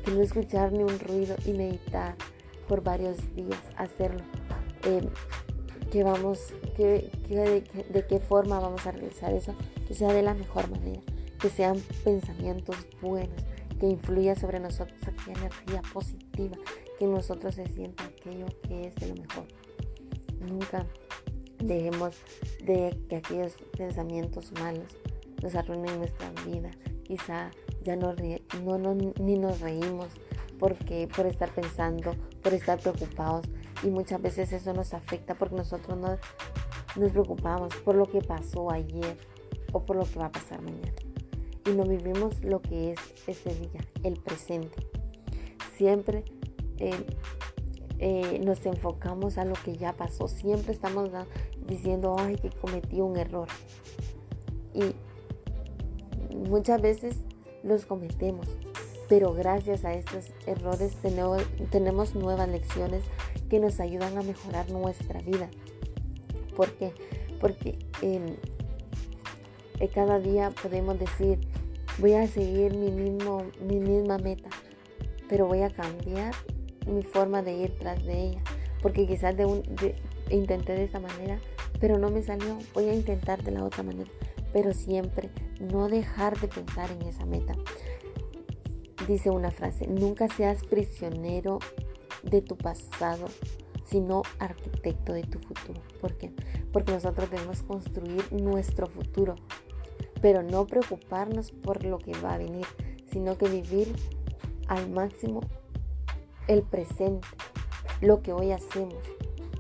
que 0.05 0.13
no 0.13 0.23
escuchar 0.23 0.73
ni 0.73 0.83
un 0.83 0.99
ruido 1.01 1.37
y 1.45 1.53
meditar 1.53 2.15
por 2.69 2.83
varios 2.83 3.17
días, 3.35 3.61
hacerlo. 3.77 4.23
Eh, 4.85 5.09
que 5.91 6.03
vamos, 6.03 6.53
que, 6.77 7.11
de, 7.29 8.07
qué 8.07 8.19
forma 8.19 8.61
vamos 8.61 8.87
a 8.87 8.93
realizar 8.93 9.33
eso, 9.33 9.55
que 9.87 9.95
sea 9.95 10.13
de 10.13 10.23
la 10.23 10.35
mejor 10.35 10.69
manera, 10.71 11.01
que 11.41 11.49
sean 11.49 11.81
pensamientos 12.05 12.77
buenos, 13.01 13.45
que 13.79 13.87
influya 13.87 14.35
sobre 14.35 14.61
nosotros 14.61 14.99
aquella 15.07 15.39
energía 15.39 15.83
positiva, 15.93 16.57
que 16.99 17.07
nosotros 17.07 17.55
se 17.55 17.67
sienta 17.67 18.05
aquello 18.05 18.47
que 18.63 18.89
es 18.89 18.95
de 18.97 19.09
lo 19.09 19.15
mejor. 19.17 19.45
Nunca 20.41 20.87
dejemos 21.59 22.17
de 22.65 22.97
que 23.09 23.17
aquellos 23.17 23.57
pensamientos 23.77 24.53
malos 24.61 24.97
nos 25.43 25.55
arruinen 25.55 25.99
nuestra 25.99 26.31
vida. 26.45 26.71
Quizá 27.05 27.51
ya 27.85 27.97
no, 27.97 28.15
no, 28.79 28.95
ni 28.95 29.39
nos 29.39 29.61
reímos 29.61 30.09
porque 30.59 31.09
por 31.15 31.27
estar 31.27 31.51
pensando, 31.55 32.15
por 32.43 32.55
estar 32.55 32.79
preocupados 32.79 33.47
y 33.87 33.91
muchas 33.91 34.21
veces 34.21 34.53
eso 34.53 34.73
nos 34.73 34.95
afecta 34.95 35.35
porque 35.35 35.55
nosotros 35.55 35.97
no 35.97 36.19
nos 36.97 37.13
preocupamos 37.13 37.75
por 37.77 37.95
lo 37.95 38.07
que 38.07 38.21
pasó 38.21 38.71
ayer 38.71 39.17
o 39.73 39.85
por 39.85 39.97
lo 39.97 40.05
que 40.05 40.19
va 40.19 40.27
a 40.27 40.33
pasar 40.33 40.61
mañana 40.61 40.93
y 41.67 41.71
no 41.71 41.85
vivimos 41.85 42.43
lo 42.43 42.63
que 42.63 42.93
es 42.93 43.01
ese 43.27 43.55
día, 43.55 43.81
el 44.05 44.15
presente. 44.15 44.87
Siempre 45.77 46.25
eh, 46.79 47.07
eh, 47.99 48.41
nos 48.45 48.65
enfocamos 48.67 49.37
a 49.39 49.45
lo 49.45 49.55
que 49.55 49.77
ya 49.77 49.93
pasó, 49.93 50.29
siempre 50.29 50.73
estamos 50.73 51.11
diciendo, 51.67 52.17
ay, 52.19 52.37
que 52.37 52.51
cometí 52.51 53.01
un 53.01 53.17
error. 53.17 53.49
Y 54.75 54.95
muchas 56.37 56.81
veces 56.81 57.17
los 57.65 57.85
cometemos, 57.85 58.47
pero 59.09 59.33
gracias 59.33 59.85
a 59.85 59.93
estos 59.95 60.31
errores 60.47 60.97
tenemos, 61.71 62.15
nuevas 62.15 62.49
lecciones 62.49 63.03
que 63.49 63.59
nos 63.59 63.81
ayudan 63.81 64.17
a 64.19 64.23
mejorar 64.23 64.71
nuestra 64.71 65.21
vida. 65.21 65.49
¿Por 66.57 66.73
qué? 66.73 66.93
Porque 67.41 67.79
eh, 68.03 68.37
cada 69.95 70.19
día 70.19 70.51
podemos 70.63 70.99
decir, 70.99 71.39
voy 71.99 72.15
a 72.15 72.27
seguir 72.27 72.75
mi, 72.75 72.91
mismo, 72.91 73.45
mi 73.61 73.79
misma 73.79 74.19
meta, 74.19 74.49
pero 75.29 75.47
voy 75.47 75.63
a 75.63 75.71
cambiar 75.71 76.35
mi 76.87 77.03
forma 77.03 77.43
de 77.43 77.55
ir 77.55 77.79
tras 77.79 78.05
de 78.05 78.29
ella, 78.29 78.43
porque 78.83 79.07
quizás 79.07 79.37
de 79.37 79.63
intenté 80.31 80.73
de 80.73 80.85
esta 80.85 81.01
manera, 81.01 81.39
pero 81.81 81.99
no 81.99 82.11
me 82.11 82.23
salió, 82.23 82.59
voy 82.75 82.89
a 82.89 82.95
intentar 82.95 83.43
de 83.43 83.51
la 83.51 83.65
otra 83.65 83.83
manera, 83.83 84.11
pero 84.53 84.73
siempre 84.73 85.31
no 85.61 85.89
dejar 85.89 86.39
de 86.41 86.49
pensar 86.49 86.91
en 86.91 87.03
esa 87.03 87.27
meta. 87.27 87.55
Dice 89.07 89.31
una 89.31 89.51
frase, 89.51 89.87
nunca 89.87 90.29
seas 90.29 90.65
prisionero 90.65 91.59
de 92.23 92.43
tu 92.43 92.57
pasado, 92.57 93.27
sino 93.85 94.23
arquitecto 94.39 95.13
de 95.13 95.23
tu 95.23 95.39
futuro. 95.39 95.81
¿Por 96.01 96.17
qué? 96.17 96.33
Porque 96.73 96.93
nosotros 96.93 97.31
debemos 97.31 97.63
construir 97.63 98.33
nuestro 98.33 98.87
futuro 98.87 99.37
pero 100.21 100.43
no 100.43 100.67
preocuparnos 100.67 101.53
por 101.53 101.85
lo 101.85 101.99
que 101.99 102.13
va 102.19 102.35
a 102.35 102.39
venir, 102.39 102.67
sino 103.11 103.37
que 103.37 103.49
vivir 103.49 103.95
al 104.69 104.91
máximo 104.91 105.41
el 106.49 106.63
presente, 106.63 107.27
lo 108.01 108.23
que 108.23 108.33
hoy 108.33 108.53
hacemos. 108.53 108.97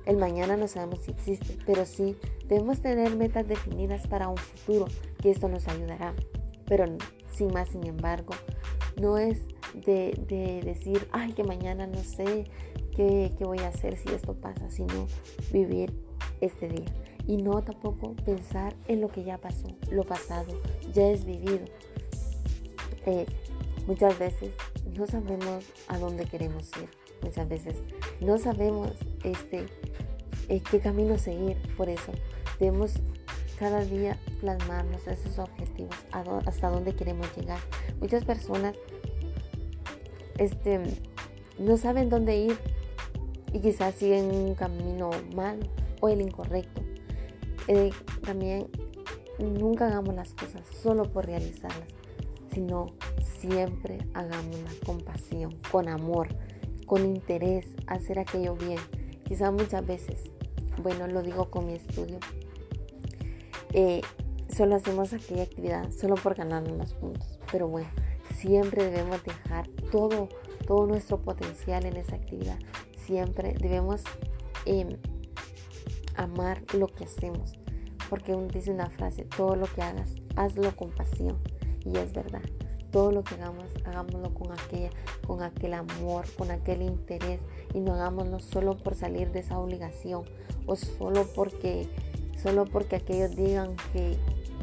El 0.05 0.17
mañana 0.17 0.57
no 0.57 0.69
sabemos 0.69 1.01
si 1.01 1.11
existe, 1.11 1.59
pero 1.67 1.85
sí 1.85 2.17
debemos 2.47 2.81
tener 2.81 3.17
metas 3.17 3.47
definidas 3.49 4.07
para 4.07 4.29
un 4.29 4.37
futuro, 4.37 4.87
que 5.21 5.31
esto 5.31 5.49
nos 5.49 5.67
ayudará. 5.69 6.15
Pero 6.67 6.85
sin 7.33 7.53
más, 7.53 7.69
sin 7.69 7.87
embargo, 7.87 8.35
no 9.01 9.19
es 9.19 9.43
de, 9.85 10.63
decir, 10.65 11.07
ay, 11.13 11.33
que 11.33 11.45
mañana 11.45 11.87
no 11.87 12.03
sé 12.03 12.45
qué, 12.95 13.33
qué 13.37 13.45
voy 13.45 13.59
a 13.59 13.69
hacer 13.69 13.97
si 13.97 14.09
esto 14.09 14.35
pasa, 14.35 14.71
sino 14.71 15.07
vivir 15.53 15.93
este 16.41 16.69
día 16.69 16.93
y 17.27 17.37
no 17.39 17.63
tampoco 17.63 18.15
pensar 18.25 18.75
en 18.87 19.01
lo 19.01 19.09
que 19.09 19.25
ya 19.25 19.39
pasó, 19.39 19.67
lo 19.91 20.05
pasado, 20.05 20.61
ya 20.93 21.09
es 21.09 21.25
vivido. 21.25 21.65
Eh, 23.05 23.27
muchas 23.87 24.19
veces 24.19 24.51
no 24.97 25.07
sabemos 25.07 25.65
a 25.89 25.99
dónde 25.99 26.25
queremos 26.25 26.71
ir, 26.81 26.89
muchas 27.23 27.49
veces 27.49 27.83
no 28.21 28.39
sabemos 28.39 28.93
este, 29.25 29.67
eh, 30.49 30.63
qué 30.71 30.81
camino 30.81 31.19
seguir, 31.19 31.57
por 31.77 31.89
eso 31.89 32.13
debemos 32.59 32.95
cada 33.59 33.85
día 33.85 34.19
plasmarnos 34.41 35.07
esos 35.07 35.39
objetivos, 35.39 35.97
hasta 36.45 36.69
dónde 36.69 36.95
queremos 36.95 37.35
llegar. 37.37 37.59
Muchas 38.01 38.25
personas 38.25 38.77
este, 40.39 40.81
no 41.59 41.77
saben 41.77 42.09
dónde 42.09 42.37
ir 42.37 42.59
y 43.53 43.61
quizás 43.61 43.95
siguen 43.95 44.35
un 44.35 44.55
camino 44.55 45.11
mal 45.35 45.59
o 46.01 46.09
el 46.09 46.21
incorrecto. 46.21 46.83
Eh, 47.69 47.91
también 48.25 48.69
nunca 49.39 49.87
hagamos 49.87 50.15
las 50.15 50.33
cosas 50.35 50.63
solo 50.83 51.05
por 51.05 51.27
realizarlas, 51.27 51.89
sino 52.53 52.87
siempre 53.41 53.99
hagámoslas 54.15 54.75
con 54.85 55.01
pasión, 55.01 55.57
con 55.71 55.89
amor, 55.89 56.29
con 56.87 57.05
interés, 57.05 57.67
hacer 57.87 58.19
aquello 58.19 58.55
bien. 58.55 58.79
Quizás 59.25 59.53
muchas 59.53 59.85
veces, 59.87 60.31
bueno, 60.83 61.07
lo 61.07 61.23
digo 61.23 61.51
con 61.51 61.67
mi 61.67 61.75
estudio, 61.75 62.19
eh, 63.73 64.01
solo 64.55 64.77
hacemos 64.77 65.13
aquella 65.13 65.43
actividad 65.43 65.91
solo 65.91 66.15
por 66.15 66.35
ganarnos 66.35 66.79
los 66.79 66.95
puntos. 66.95 67.39
Pero 67.51 67.69
bueno, 67.69 67.89
siempre 68.37 68.85
debemos 68.85 69.23
dejar 69.25 69.69
todo, 69.91 70.29
todo 70.67 70.87
nuestro 70.87 71.21
potencial 71.21 71.85
en 71.87 71.97
esa 71.97 72.17
actividad. 72.17 72.59
Siempre 73.07 73.55
debemos 73.55 74.03
em, 74.65 74.97
amar 76.17 76.63
lo 76.75 76.89
que 76.89 77.05
hacemos. 77.05 77.59
Porque 78.11 78.37
dice 78.53 78.71
una 78.71 78.91
frase, 78.91 79.25
todo 79.25 79.57
lo 79.57 79.67
que 79.67 79.83
hagas, 79.83 80.15
hazlo 80.37 80.75
con 80.77 80.91
pasión. 80.91 81.39
Y 81.85 81.97
es 81.97 82.13
verdad. 82.13 82.43
Todo 82.91 83.11
lo 83.11 83.25
que 83.25 83.35
hagamos, 83.35 83.65
hagámoslo 83.85 84.33
con, 84.33 84.53
aquella, 84.53 84.91
con 85.27 85.43
aquel 85.43 85.75
amor, 85.75 86.25
con 86.37 86.51
aquel 86.51 86.83
interés. 86.83 87.41
Y 87.75 87.81
no 87.81 87.95
hagámoslo 87.95 88.39
solo 88.39 88.77
por 88.77 88.95
salir 88.95 89.33
de 89.33 89.41
esa 89.41 89.59
obligación. 89.59 90.25
O 90.67 90.77
solo 90.77 91.27
porque, 91.35 91.89
solo 92.41 92.65
porque 92.65 92.97
aquellos 92.97 93.35
digan 93.35 93.77
que, 93.93 94.17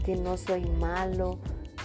que 0.05 0.15
no 0.15 0.37
soy 0.37 0.65
malo, 0.65 1.37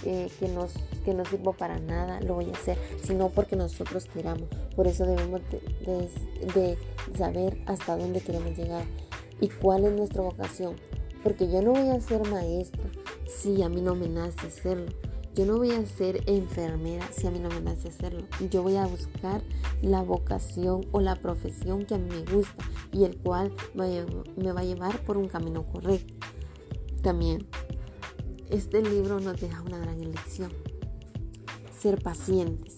que, 0.02 0.48
no, 0.48 0.66
que 1.04 1.14
no 1.14 1.24
sirvo 1.24 1.52
para 1.52 1.78
nada, 1.78 2.20
lo 2.20 2.34
voy 2.34 2.50
a 2.50 2.52
hacer, 2.52 2.78
sino 3.02 3.28
porque 3.28 3.56
nosotros 3.56 4.06
queramos. 4.06 4.48
Por 4.74 4.86
eso 4.86 5.06
debemos 5.06 5.40
de 5.84 6.78
saber 7.16 7.58
hasta 7.66 7.96
dónde 7.96 8.20
queremos 8.20 8.56
llegar 8.56 8.84
y 9.40 9.48
cuál 9.48 9.84
es 9.84 9.92
nuestra 9.92 10.22
vocación. 10.22 10.76
Porque 11.22 11.50
yo 11.50 11.62
no 11.62 11.72
voy 11.72 11.88
a 11.88 12.00
ser 12.00 12.26
maestra 12.28 12.84
si 13.26 13.62
a 13.62 13.68
mí 13.68 13.80
no 13.80 13.94
me 13.94 14.08
nace 14.08 14.46
hacerlo. 14.46 14.86
Yo 15.34 15.46
no 15.46 15.56
voy 15.56 15.70
a 15.70 15.86
ser 15.86 16.22
enfermera 16.26 17.08
si 17.12 17.26
a 17.26 17.30
mí 17.30 17.38
no 17.38 17.48
me 17.48 17.60
nace 17.60 17.88
hacerlo. 17.88 18.26
Yo 18.50 18.62
voy 18.62 18.76
a 18.76 18.86
buscar 18.86 19.42
la 19.82 20.02
vocación 20.02 20.86
o 20.90 21.00
la 21.00 21.14
profesión 21.16 21.84
que 21.84 21.94
a 21.94 21.98
mí 21.98 22.08
me 22.10 22.32
gusta 22.32 22.64
y 22.92 23.04
el 23.04 23.16
cual 23.18 23.52
me 23.74 24.52
va 24.52 24.60
a 24.60 24.64
llevar 24.64 25.04
por 25.04 25.16
un 25.16 25.28
camino 25.28 25.64
correcto. 25.64 26.14
También, 27.02 27.46
este 28.50 28.82
libro 28.82 29.20
nos 29.20 29.40
deja 29.40 29.62
una 29.62 29.78
gran 29.78 30.00
lección. 30.00 30.52
Ser 31.78 32.02
pacientes. 32.02 32.76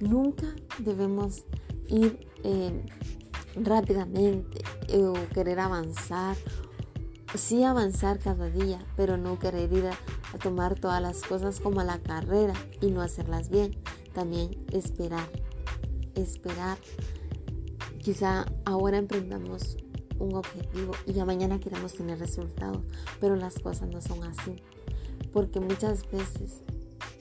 Nunca 0.00 0.46
debemos 0.78 1.44
ir 1.88 2.28
eh, 2.44 2.84
rápidamente 3.56 4.62
eh, 4.88 5.02
o 5.02 5.14
querer 5.34 5.60
avanzar. 5.60 6.36
Sí 7.34 7.62
avanzar 7.64 8.18
cada 8.18 8.48
día, 8.48 8.84
pero 8.96 9.16
no 9.16 9.38
querer 9.38 9.72
ir 9.72 9.86
a, 9.86 9.98
tomar 10.42 10.78
todas 10.78 11.00
las 11.02 11.22
cosas 11.22 11.60
como 11.60 11.80
a 11.80 11.84
la 11.84 11.98
carrera 11.98 12.54
y 12.80 12.90
no 12.90 13.02
hacerlas 13.02 13.48
bien. 13.48 13.76
También 14.14 14.64
esperar, 14.72 15.28
esperar. 16.14 16.78
Quizá 17.98 18.46
ahora 18.64 18.98
emprendamos 18.98 19.76
un 20.18 20.34
objetivo 20.34 20.92
y 21.06 21.12
ya 21.12 21.24
mañana 21.24 21.60
queramos 21.60 21.94
tener 21.94 22.18
resultados, 22.18 22.82
pero 23.20 23.36
las 23.36 23.58
cosas 23.58 23.88
no 23.88 24.00
son 24.00 24.24
así. 24.24 24.56
Porque 25.32 25.60
muchas 25.60 26.10
veces, 26.10 26.62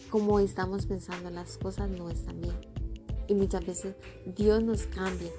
como 0.10 0.40
estamos 0.40 0.86
pensando, 0.86 1.30
las 1.30 1.58
cosas 1.58 1.90
no 1.90 2.10
están 2.10 2.42
bien. 2.42 2.56
Y 3.28 3.34
muchas 3.34 3.66
veces 3.66 3.96
Dios 4.26 4.64
nos 4.64 4.84
cambia 4.84 5.32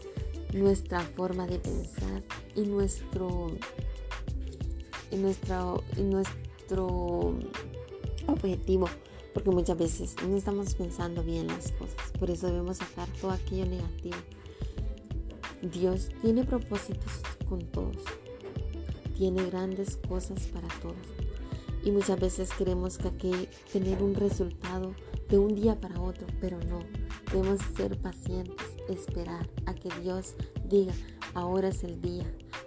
nuestra 0.53 1.01
forma 1.01 1.47
de 1.47 1.59
pensar 1.59 2.23
y 2.55 2.63
nuestro, 2.63 3.49
y 5.11 5.17
nuestro, 5.17 5.83
y 5.97 6.03
nuestro 6.03 7.35
objetivo. 8.27 8.89
Porque 9.33 9.51
muchas 9.51 9.79
veces 9.79 10.17
no 10.27 10.37
estamos 10.37 10.75
pensando 10.75 11.23
bien 11.23 11.47
las 11.47 11.73
cosas. 11.73 12.13
Por 12.19 12.31
eso 12.31 12.49
debemos 12.49 12.79
sacar 12.79 13.09
todo 13.21 13.31
aquello 13.31 13.67
negativo. 13.67 14.17
Dios 15.63 16.09
tiene 16.23 16.45
propósitos 16.45 17.13
con 17.49 17.61
todos. 17.61 17.97
Tiene 19.17 19.45
grandes 19.47 19.97
cosas 20.09 20.47
para 20.47 20.69
todos. 20.81 21.28
Y 21.85 21.91
muchas 21.91 22.19
veces 22.19 22.51
queremos 22.57 22.99
que 22.99 23.49
tener 23.73 24.03
un 24.03 24.15
resultado 24.15 24.95
de 25.29 25.39
un 25.39 25.55
día 25.55 25.81
para 25.81 26.01
otro, 26.01 26.27
pero 26.41 26.59
no. 26.69 26.81
Debemos 27.33 27.61
ser 27.77 27.99
pacientes, 27.99 28.67
esperar 28.89 29.49
a 29.67 29.75
que 29.75 29.91
Dios 30.03 30.35
diga, 30.65 30.93
ahora 31.35 31.69
es 31.69 31.85
el 31.85 32.01
día, 32.01 32.25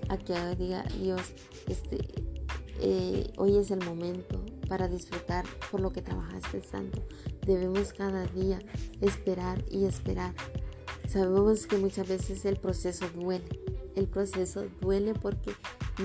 a 0.10 0.18
que 0.18 0.34
diga 0.56 0.84
Dios, 1.00 1.22
este, 1.68 1.98
eh, 2.80 3.32
hoy 3.38 3.58
es 3.58 3.70
el 3.72 3.84
momento 3.84 4.44
para 4.68 4.88
disfrutar 4.88 5.46
por 5.70 5.82
lo 5.82 5.92
que 5.92 6.02
trabajaste 6.02 6.64
santo. 6.64 7.04
Debemos 7.46 7.94
cada 7.94 8.26
día 8.28 8.60
esperar 9.02 9.64
y 9.70 9.86
esperar. 9.86 10.34
Sabemos 11.08 11.68
que 11.68 11.78
muchas 11.78 12.08
veces 12.08 12.46
el 12.46 12.58
proceso 12.58 13.06
duele. 13.14 13.60
El 13.96 14.08
proceso 14.08 14.66
duele 14.80 15.14
porque 15.14 15.52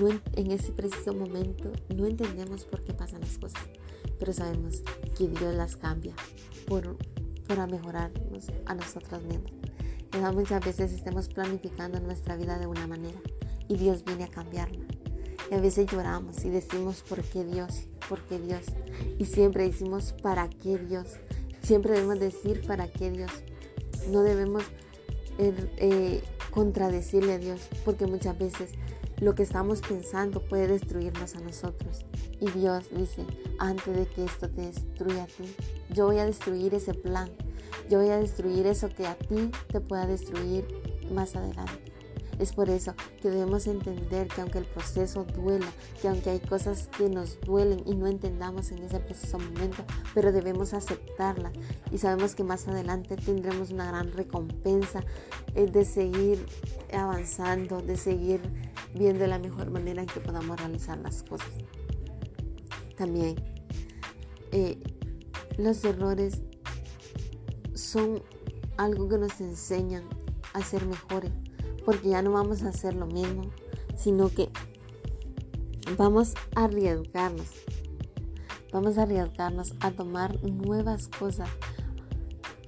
en 0.05 0.51
ese 0.51 0.71
preciso 0.73 1.13
momento 1.13 1.71
no 1.95 2.05
entendemos 2.05 2.65
por 2.65 2.83
qué 2.83 2.93
pasan 2.93 3.21
las 3.21 3.37
cosas, 3.39 3.61
pero 4.19 4.31
sabemos 4.31 4.83
que 5.17 5.27
Dios 5.27 5.55
las 5.55 5.75
cambia 5.75 6.13
por, 6.67 6.97
para 7.47 7.65
mejorarnos 7.65 8.47
a 8.65 8.75
nosotros 8.75 9.23
mismos. 9.23 9.51
Quizás 10.11 10.35
muchas 10.35 10.63
veces 10.63 10.91
estemos 10.93 11.29
planificando 11.29 11.99
nuestra 11.99 12.35
vida 12.35 12.59
de 12.59 12.67
una 12.67 12.85
manera 12.85 13.19
y 13.67 13.75
Dios 13.75 14.03
viene 14.05 14.25
a 14.25 14.29
cambiarla. 14.29 14.85
Y 15.49 15.55
a 15.55 15.59
veces 15.59 15.87
lloramos 15.87 16.45
y 16.45 16.49
decimos, 16.49 17.03
¿por 17.07 17.23
qué 17.23 17.43
Dios? 17.43 17.87
¿Por 18.07 18.21
qué 18.21 18.39
Dios? 18.39 18.65
Y 19.17 19.25
siempre 19.25 19.63
decimos, 19.63 20.13
¿para 20.21 20.47
qué 20.47 20.77
Dios? 20.77 21.07
Siempre 21.63 21.93
debemos 21.93 22.19
decir, 22.19 22.65
¿para 22.67 22.87
qué 22.87 23.09
Dios? 23.09 23.31
No 24.11 24.21
debemos 24.21 24.63
er, 25.39 25.71
eh, 25.77 26.21
contradecirle 26.51 27.33
a 27.33 27.37
Dios, 27.39 27.61
porque 27.83 28.05
muchas 28.05 28.37
veces 28.37 28.71
lo 29.19 29.35
que 29.35 29.43
estamos 29.43 29.81
pensando 29.81 30.41
puede 30.41 30.67
destruirnos 30.67 31.35
a 31.35 31.39
nosotros. 31.39 32.05
Y 32.39 32.49
Dios 32.51 32.85
dice, 32.91 33.25
antes 33.59 33.95
de 33.95 34.05
que 34.05 34.25
esto 34.25 34.49
te 34.49 34.61
destruya 34.61 35.23
a 35.23 35.27
ti, 35.27 35.55
yo 35.89 36.05
voy 36.05 36.19
a 36.19 36.25
destruir 36.25 36.73
ese 36.75 36.93
plan. 36.93 37.29
Yo 37.89 37.99
voy 37.99 38.09
a 38.09 38.17
destruir 38.17 38.67
eso 38.67 38.89
que 38.89 39.07
a 39.07 39.15
ti 39.15 39.51
te 39.71 39.79
pueda 39.81 40.05
destruir 40.05 40.67
más 41.11 41.35
adelante. 41.35 41.86
Es 42.39 42.53
por 42.53 42.69
eso 42.69 42.93
que 43.21 43.29
debemos 43.29 43.65
entender 43.67 44.27
que 44.27 44.41
aunque 44.41 44.59
el 44.59 44.65
proceso 44.65 45.23
duela, 45.23 45.67
que 46.01 46.07
aunque 46.07 46.29
hay 46.29 46.39
cosas 46.39 46.87
que 46.97 47.09
nos 47.09 47.39
duelen 47.41 47.81
y 47.85 47.95
no 47.95 48.07
entendamos 48.07 48.71
en 48.71 48.83
ese 48.83 48.99
preciso 48.99 49.39
momento, 49.39 49.83
pero 50.13 50.31
debemos 50.31 50.73
aceptarlas 50.73 51.53
y 51.91 51.97
sabemos 51.97 52.35
que 52.35 52.43
más 52.43 52.67
adelante 52.67 53.15
tendremos 53.15 53.71
una 53.71 53.87
gran 53.87 54.11
recompensa 54.11 55.03
eh, 55.55 55.65
de 55.65 55.83
seguir 55.83 56.45
avanzando, 56.93 57.81
de 57.81 57.97
seguir 57.97 58.41
viendo 58.93 59.25
la 59.25 59.39
mejor 59.39 59.71
manera 59.71 60.01
en 60.01 60.07
que 60.07 60.19
podamos 60.19 60.59
realizar 60.59 60.97
las 60.99 61.23
cosas. 61.23 61.49
También 62.95 63.35
eh, 64.51 64.79
los 65.57 65.83
errores 65.83 66.41
son 67.73 68.21
algo 68.77 69.09
que 69.09 69.17
nos 69.17 69.41
enseñan 69.41 70.03
a 70.53 70.61
ser 70.61 70.85
mejores, 70.85 71.31
porque 71.87 72.09
ya 72.09 72.21
no 72.21 72.33
vamos 72.33 72.63
a 72.63 72.67
hacer 72.67 72.95
lo 72.95 73.05
mismo, 73.05 73.43
sino 73.95 74.27
que 74.27 74.49
vamos 75.97 76.33
a 76.53 76.65
arriesgarnos, 76.65 77.47
vamos 78.73 78.97
a 78.97 79.03
arriesgarnos 79.03 79.73
a 79.79 79.91
tomar 79.91 80.37
nuevas 80.43 81.07
cosas. 81.07 81.47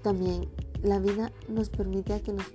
También 0.03 0.47
la 0.81 0.99
vida 0.99 1.33
nos 1.49 1.69
permite 1.69 2.13
a 2.13 2.21
que 2.21 2.31
nos, 2.31 2.45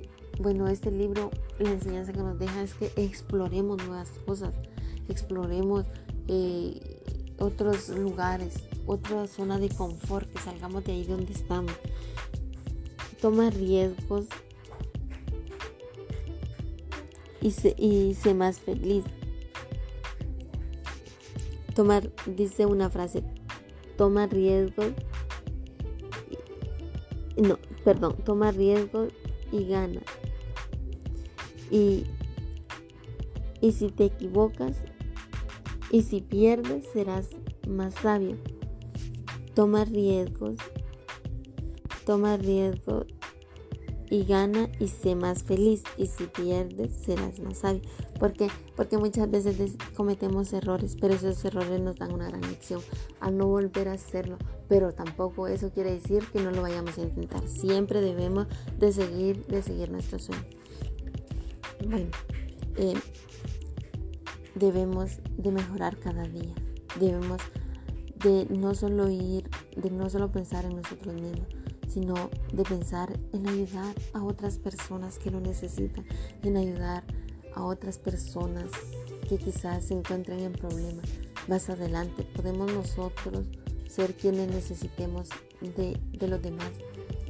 bueno, 0.41 0.67
este 0.69 0.91
libro, 0.91 1.31
la 1.59 1.71
enseñanza 1.71 2.15
que 2.15 2.23
nos 2.23 2.39
deja 2.39 2.63
es 2.63 2.73
que 2.73 2.91
exploremos 2.97 3.85
nuevas 3.85 4.09
cosas, 4.25 4.55
exploremos 5.11 5.85
eh, 6.29 6.81
otros 7.41 7.91
lugares, 7.91 8.55
otra 8.87 9.27
zona 9.27 9.59
de 9.59 9.69
confort, 9.69 10.33
que 10.33 10.41
salgamos 10.41 10.83
de 10.85 10.93
ahí 10.93 11.05
donde 11.05 11.35
estamos. 11.35 11.75
Toma 13.21 13.51
riesgos 13.51 14.29
y 17.45 17.51
sé, 17.51 17.75
y 17.77 18.17
más 18.35 18.59
feliz. 18.59 19.05
Tomar, 21.75 22.11
dice 22.25 22.65
una 22.65 22.89
frase, 22.89 23.23
toma 23.99 24.27
riesgos, 24.27 24.93
no, 27.37 27.59
perdón, 27.85 28.17
toma 28.25 28.51
riesgos 28.51 29.13
y 29.53 29.67
gana. 29.67 30.01
Y, 31.71 32.05
y 33.61 33.73
si 33.73 33.89
te 33.89 34.07
equivocas, 34.07 34.79
y 35.91 36.01
si 36.01 36.23
pierdes 36.23 36.87
serás 36.95 37.29
más 37.69 37.93
sabio. 37.95 38.39
Toma 39.55 39.85
riesgos, 39.85 40.57
toma 42.07 42.39
riesgos 42.39 43.07
y 44.15 44.25
gana 44.25 44.69
y 44.79 44.87
sé 44.87 45.17
más 45.17 45.43
feliz. 45.43 45.83
Y 45.97 46.07
si 46.07 46.27
pierdes 46.27 46.93
serás 46.93 47.41
más 47.41 47.59
sabio. 47.59 47.83
¿Por 48.19 48.33
qué? 48.33 48.49
Porque 48.77 48.97
muchas 48.97 49.29
veces 49.29 49.73
cometemos 49.97 50.53
errores, 50.53 50.97
pero 51.01 51.15
esos 51.15 51.45
errores 51.45 51.81
nos 51.81 51.97
dan 51.97 52.13
una 52.13 52.29
gran 52.29 52.43
lección 52.43 52.81
al 53.21 53.37
no 53.37 53.47
volver 53.47 53.89
a 53.89 53.95
hacerlo. 53.95 54.39
Pero 54.69 54.93
tampoco 54.93 55.49
eso 55.49 55.71
quiere 55.71 55.93
decir 55.93 56.25
que 56.33 56.41
no 56.41 56.53
lo 56.53 56.63
vayamos 56.63 56.97
a 56.99 57.03
intentar. 57.03 57.47
Siempre 57.49 58.01
debemos 58.01 58.47
de 58.79 58.93
seguir, 58.93 59.45
de 59.47 59.63
seguir 59.63 59.91
nuestro 59.91 60.21
sueño. 60.21 60.45
Bueno, 61.89 62.11
eh, 62.77 62.95
debemos 64.55 65.19
de 65.37 65.51
mejorar 65.51 65.99
cada 65.99 66.23
día. 66.23 66.55
Debemos 67.01 67.41
de 68.23 68.47
no 68.49 68.77
solo 68.77 69.11
ir, 69.11 69.51
de 69.77 69.91
no 69.91 70.09
solo 70.09 70.31
pensar 70.31 70.65
en 70.65 70.77
nosotros 70.77 71.15
mismos, 71.15 71.49
sino 71.95 72.29
de 72.53 72.65
pensar 72.65 73.17
en 73.33 73.47
ayudar 73.47 73.95
a 74.13 74.25
otras 74.25 74.59
personas 74.59 75.19
que 75.19 75.31
lo 75.31 75.41
necesitan, 75.41 76.05
en 76.43 76.57
ayudar 76.57 77.05
a 77.55 77.63
otras 77.63 77.99
personas 77.99 78.65
que 79.29 79.39
quizás 79.39 79.85
se 79.85 79.95
encuentren 79.95 80.41
en 80.41 80.53
problemas. 80.53 81.07
Más 81.47 81.71
adelante 81.71 82.25
podemos 82.25 82.73
nosotros 82.73 83.47
ser 83.89 84.15
quienes 84.15 84.49
necesitemos 84.49 85.29
de, 85.61 85.97
los 86.27 86.43
demás 86.43 86.71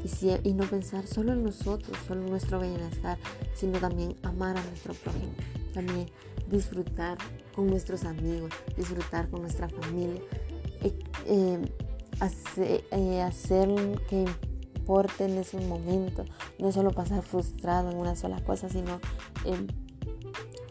y, 0.03 0.49
y, 0.49 0.55
no 0.55 0.65
pensar 0.65 1.07
solo 1.07 1.33
en 1.35 1.45
nosotros, 1.45 1.97
solo 2.09 2.23
en 2.23 2.31
nuestro 2.31 2.59
bienestar, 2.59 3.19
sino 3.55 3.79
también 3.79 4.17
amar 4.23 4.57
a 4.57 4.65
nuestro 4.65 4.95
prójimo. 4.95 5.35
También 5.75 6.07
disfrutar 6.51 7.19
con 7.55 7.67
nuestros 7.67 8.05
amigos, 8.05 8.51
disfrutar 8.77 9.29
con 9.29 9.43
nuestra 9.43 9.69
familia, 9.69 10.21
eh, 10.83 10.99
eh, 11.27 12.85
eh, 12.91 13.23
hacer, 13.23 13.69
que 14.09 14.25
importe 14.85 15.25
en 15.25 15.39
ese 15.39 15.59
momento, 15.67 16.27
no 16.59 16.71
solo 16.71 16.91
pasar 16.91 17.23
frustrado 17.23 17.91
en 17.91 17.97
una 17.97 18.15
sola 18.15 18.45
cosa, 18.45 18.69
sino 18.69 19.01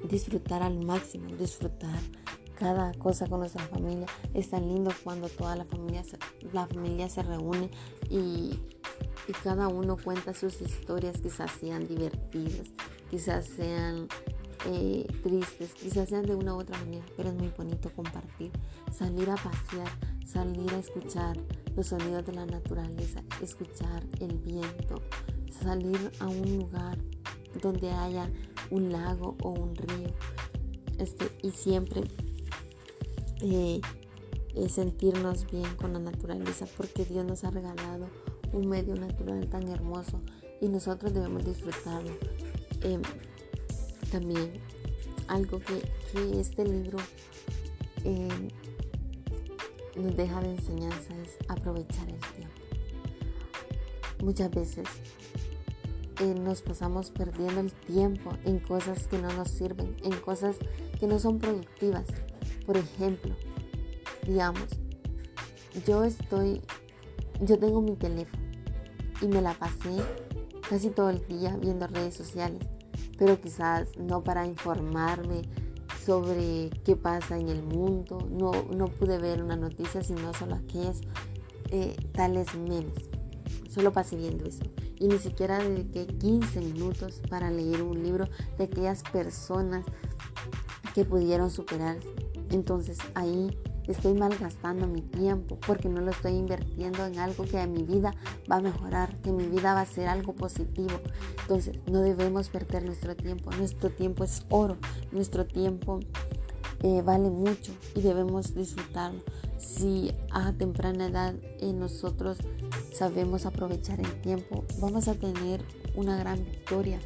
disfrutar 0.07 0.61
al 0.61 0.85
máximo, 0.85 1.35
disfrutar 1.35 1.99
cada 2.53 2.93
cosa 2.93 3.25
con 3.25 3.39
nuestra 3.39 3.63
familia. 3.63 4.05
Es 4.35 4.51
tan 4.51 4.67
lindo 4.67 4.91
cuando 5.03 5.29
toda 5.29 5.55
la 5.55 5.65
familia 5.65 6.03
se, 6.03 6.19
la 6.51 6.67
familia 6.67 7.09
se 7.09 7.23
reúne 7.23 7.71
y, 8.07 8.59
y 9.27 9.31
cada 9.43 9.67
uno 9.67 9.97
cuenta 9.97 10.35
sus 10.35 10.61
historias, 10.61 11.19
quizás 11.19 11.49
sean 11.59 11.87
divertidas, 11.87 12.67
quizás 13.09 13.47
sean 13.47 14.07
eh, 14.67 15.07
tristes, 15.23 15.73
quizás 15.73 16.07
sean 16.07 16.27
de 16.27 16.35
una 16.35 16.53
u 16.53 16.59
otra 16.59 16.77
manera, 16.77 17.03
pero 17.17 17.29
es 17.29 17.35
muy 17.35 17.51
bonito 17.57 17.91
compartir, 17.95 18.51
salir 18.95 19.31
a 19.31 19.35
pasear, 19.35 19.89
salir 20.25 20.71
a 20.73 20.79
escuchar 20.79 21.37
los 21.75 21.87
sonidos 21.87 22.25
de 22.25 22.33
la 22.33 22.45
naturaleza, 22.45 23.23
escuchar 23.41 24.03
el 24.19 24.37
viento, 24.37 25.01
salir 25.61 26.11
a 26.19 26.27
un 26.27 26.57
lugar 26.59 26.97
donde 27.61 27.91
haya 27.91 28.29
un 28.69 28.91
lago 28.91 29.35
o 29.41 29.49
un 29.49 29.75
río, 29.75 30.09
este, 30.97 31.31
y 31.41 31.51
siempre 31.51 32.03
eh, 33.41 33.81
eh, 34.55 34.69
sentirnos 34.69 35.49
bien 35.51 35.75
con 35.75 35.93
la 35.93 35.99
naturaleza, 35.99 36.65
porque 36.77 37.05
Dios 37.05 37.25
nos 37.25 37.43
ha 37.43 37.51
regalado 37.51 38.07
un 38.51 38.67
medio 38.67 38.95
natural 38.95 39.47
tan 39.49 39.67
hermoso 39.67 40.21
y 40.61 40.69
nosotros 40.69 41.13
debemos 41.13 41.43
disfrutarlo. 41.45 42.11
Em, 42.81 43.01
también 44.11 44.53
algo 45.27 45.59
que, 45.59 45.81
este 46.39 46.65
libro 46.65 46.99
eh, 48.03 48.27
nos 49.95 50.15
deja 50.15 50.41
de 50.41 50.51
enseñanza 50.51 51.15
es 51.21 51.37
aprovechar 51.47 52.07
el 52.09 52.19
tiempo. 52.19 52.61
Muchas 54.23 54.51
veces 54.51 54.87
eh, 56.21 56.33
nos 56.33 56.61
pasamos 56.61 57.11
perdiendo 57.11 57.61
el 57.61 57.71
tiempo 57.71 58.31
en 58.45 58.59
cosas 58.59 59.07
que 59.07 59.17
no 59.17 59.31
nos 59.33 59.49
sirven, 59.49 59.95
en 60.03 60.13
cosas 60.19 60.57
que 60.99 61.07
no 61.07 61.19
son 61.19 61.39
productivas. 61.39 62.05
Por 62.65 62.77
ejemplo, 62.77 63.35
digamos, 64.25 64.67
yo 65.85 66.03
estoy, 66.03 66.61
yo 67.41 67.59
tengo 67.59 67.81
mi 67.81 67.95
teléfono 67.95 68.43
y 69.21 69.27
me 69.27 69.41
la 69.41 69.53
pasé 69.53 70.01
casi 70.69 70.89
todo 70.89 71.09
el 71.09 71.27
día 71.27 71.57
viendo 71.57 71.87
redes 71.87 72.15
sociales 72.15 72.61
pero 73.17 73.39
quizás 73.39 73.97
no 73.97 74.23
para 74.23 74.45
informarme 74.45 75.43
sobre 76.05 76.69
qué 76.83 76.95
pasa 76.95 77.37
en 77.37 77.49
el 77.49 77.63
mundo. 77.63 78.27
No, 78.29 78.51
no 78.75 78.87
pude 78.87 79.17
ver 79.17 79.43
una 79.43 79.55
noticia, 79.55 80.03
sino 80.03 80.33
solo 80.33 80.55
aquellas 80.55 81.01
eh, 81.69 81.95
tales 82.13 82.53
memes. 82.55 83.09
Solo 83.69 83.91
pasé 83.91 84.15
viendo 84.15 84.45
eso. 84.45 84.63
Y 84.99 85.07
ni 85.07 85.17
siquiera 85.17 85.57
dediqué 85.57 86.05
15 86.07 86.61
minutos 86.61 87.21
para 87.29 87.49
leer 87.49 87.81
un 87.81 88.03
libro 88.03 88.27
de 88.57 88.65
aquellas 88.65 89.03
personas 89.03 89.85
que 90.93 91.05
pudieron 91.05 91.49
superar. 91.49 91.97
Entonces 92.51 92.99
ahí 93.15 93.57
estoy 93.87 94.13
malgastando 94.13 94.87
mi 94.87 95.01
tiempo 95.01 95.57
porque 95.65 95.89
no 95.89 96.01
lo 96.01 96.11
estoy 96.11 96.33
invirtiendo 96.33 97.05
en 97.05 97.19
algo 97.19 97.43
que 97.43 97.59
en 97.59 97.73
mi 97.73 97.83
vida 97.83 98.13
va 98.49 98.57
a 98.57 98.61
mejorar, 98.61 99.15
que 99.21 99.31
mi 99.31 99.45
vida 99.45 99.73
va 99.73 99.81
a 99.81 99.85
ser 99.85 100.07
algo 100.07 100.33
positivo. 100.33 100.99
Entonces 101.41 101.79
no 101.91 102.01
debemos 102.01 102.49
perder 102.49 102.85
nuestro 102.85 103.15
tiempo. 103.15 103.51
Nuestro 103.51 103.89
tiempo 103.89 104.23
es 104.23 104.45
oro. 104.49 104.77
Nuestro 105.11 105.45
tiempo 105.45 105.99
eh, 106.81 107.01
vale 107.01 107.29
mucho 107.29 107.73
y 107.95 108.01
debemos 108.01 108.53
disfrutarlo. 108.53 109.21
Si 109.57 110.11
a 110.31 110.51
temprana 110.53 111.07
edad 111.07 111.35
eh, 111.59 111.73
nosotros 111.73 112.37
sabemos 112.91 113.45
aprovechar 113.45 113.99
el 113.99 114.21
tiempo, 114.21 114.65
vamos 114.79 115.07
a 115.07 115.15
tener 115.15 115.63
una 115.95 116.17
gran 116.17 116.43
victoria. 116.43 116.99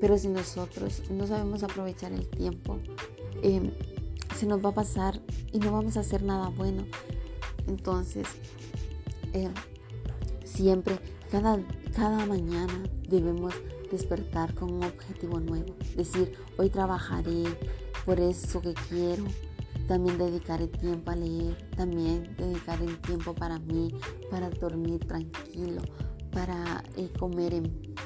Pero 0.00 0.18
si 0.18 0.28
nosotros 0.28 1.02
no 1.10 1.26
sabemos 1.28 1.62
aprovechar 1.62 2.12
el 2.12 2.28
tiempo, 2.28 2.78
em, 3.42 3.70
se 4.36 4.46
nos 4.46 4.64
va 4.64 4.70
a 4.70 4.74
pasar 4.74 5.11
y 5.52 5.58
no 5.58 5.72
vamos 5.72 5.96
a 5.96 6.00
hacer 6.00 6.22
nada 6.22 6.48
bueno. 6.48 6.84
Entonces, 7.66 8.26
em, 9.32 9.52
siempre, 10.44 10.98
cada, 11.30 11.58
cada 11.94 12.26
mañana 12.26 12.82
debemos 13.08 13.54
despertar 13.90 14.54
con 14.54 14.72
un 14.72 14.84
objetivo 14.84 15.38
nuevo. 15.38 15.74
Decir, 15.96 16.34
hoy 16.56 16.70
trabajaré 16.70 17.44
por 18.04 18.18
eso 18.18 18.60
que 18.60 18.74
quiero, 18.88 19.24
también 19.86 20.18
dedicaré 20.18 20.66
tiempo 20.68 21.10
a 21.10 21.16
leer, 21.16 21.56
también 21.76 22.34
dedicaré 22.36 22.86
tiempo 23.06 23.34
para 23.34 23.58
mí, 23.58 23.94
para 24.30 24.48
dormir 24.50 25.00
tranquilo, 25.06 25.82
para 26.32 26.82
eh, 26.96 27.10
comer 27.18 27.54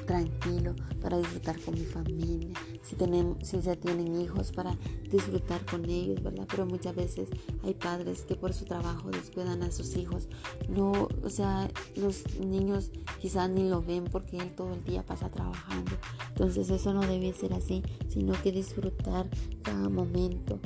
tranquilo, 0.07 0.73
para 1.01 1.17
disfrutar 1.19 1.59
con 1.61 1.75
mi 1.75 1.85
familia. 1.85 2.49
Si, 2.81 2.95
tienen, 2.95 3.35
si 3.43 3.61
ya 3.61 3.75
tienen 3.75 4.19
hijos, 4.19 4.51
para 4.51 4.75
disfrutar 5.11 5.63
con 5.65 5.85
ellos, 5.85 6.23
¿verdad? 6.23 6.47
Pero 6.49 6.65
muchas 6.65 6.95
veces 6.95 7.29
hay 7.63 7.75
padres 7.75 8.23
que 8.23 8.35
por 8.35 8.53
su 8.53 8.65
trabajo 8.65 9.11
descuidan 9.11 9.61
a 9.61 9.71
sus 9.71 9.95
hijos. 9.95 10.27
No, 10.69 11.07
o 11.23 11.29
sea, 11.29 11.69
los 11.95 12.23
niños 12.39 12.89
quizás 13.21 13.49
ni 13.49 13.69
lo 13.69 13.83
ven 13.83 14.05
porque 14.05 14.37
él 14.37 14.55
todo 14.55 14.73
el 14.73 14.83
día 14.83 15.05
pasa 15.05 15.29
trabajando. 15.29 15.91
Entonces 16.29 16.69
eso 16.69 16.93
no 16.93 17.01
debe 17.01 17.33
ser 17.33 17.53
así, 17.53 17.83
sino 18.07 18.33
que 18.41 18.51
disfrutar 18.51 19.29
cada 19.61 19.89
momento, 19.89 20.59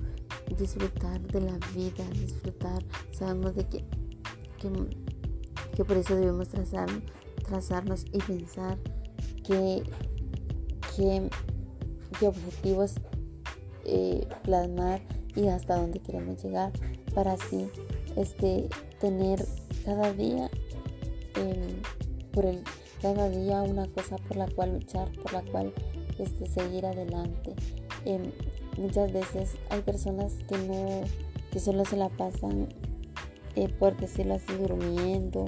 disfrutar 0.57 1.19
de 1.21 1.41
la 1.41 1.57
vida, 1.75 2.07
disfrutar, 2.13 2.85
sabemos 3.11 3.55
de 3.55 3.67
que, 3.67 3.83
que, 5.75 5.83
por 5.83 5.97
eso 5.97 6.15
debemos 6.15 6.49
trazar, 6.49 6.87
trazarnos 7.43 8.05
y 8.11 8.19
pensar 8.19 8.77
que, 9.43 9.83
que, 10.95 12.27
objetivos 12.27 12.95
eh, 13.85 14.27
plasmar 14.43 15.01
y 15.35 15.47
hasta 15.47 15.77
dónde 15.77 15.99
queremos 15.99 16.43
llegar 16.43 16.71
para 17.15 17.33
así 17.33 17.67
este, 18.15 18.69
tener 18.99 19.43
cada 19.85 20.13
día 20.13 20.51
em, 21.35 21.81
por 22.31 22.45
el 22.45 22.63
cada 23.01 23.29
día 23.29 23.63
una 23.63 23.87
cosa 23.87 24.17
por 24.17 24.37
la 24.37 24.47
cual 24.47 24.73
luchar 24.73 25.11
por 25.23 25.33
la 25.33 25.41
cual 25.41 25.73
este, 26.19 26.45
seguir 26.45 26.85
adelante. 26.85 27.55
Em, 28.05 28.31
muchas 28.77 29.11
veces 29.11 29.55
hay 29.69 29.81
personas 29.81 30.33
que 30.47 30.57
no, 30.57 31.01
que 31.51 31.59
solo 31.59 31.83
se 31.83 31.97
la 31.97 32.09
pasan, 32.09 32.69
eh, 33.55 33.69
por 33.79 33.97
decirlo 33.97 34.35
así, 34.35 34.53
durmiendo, 34.53 35.45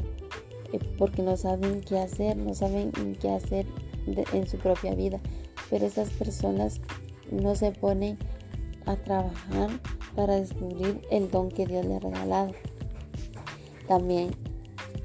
eh, 0.72 0.80
porque 0.98 1.22
no 1.22 1.38
saben 1.38 1.82
qué 1.82 2.00
hacer, 2.00 2.38
no 2.38 2.54
saben 2.54 2.92
qué 3.20 3.30
hacer 3.30 3.68
en 4.06 4.48
su 4.48 4.58
propia 4.58 4.96
vida. 4.96 5.20
Pero 5.70 5.86
esas 5.86 6.10
personas 6.12 6.82
no 7.32 7.56
se 7.56 7.72
ponen 7.72 8.18
a 8.86 8.96
trabajar 8.96 9.70
para 10.16 10.36
descubrir 10.36 11.02
el 11.10 11.32
don 11.32 11.50
que 11.50 11.66
Dios 11.66 11.86
le 11.86 11.96
ha 11.96 12.00
regalado. 12.00 12.54
También 13.88 14.32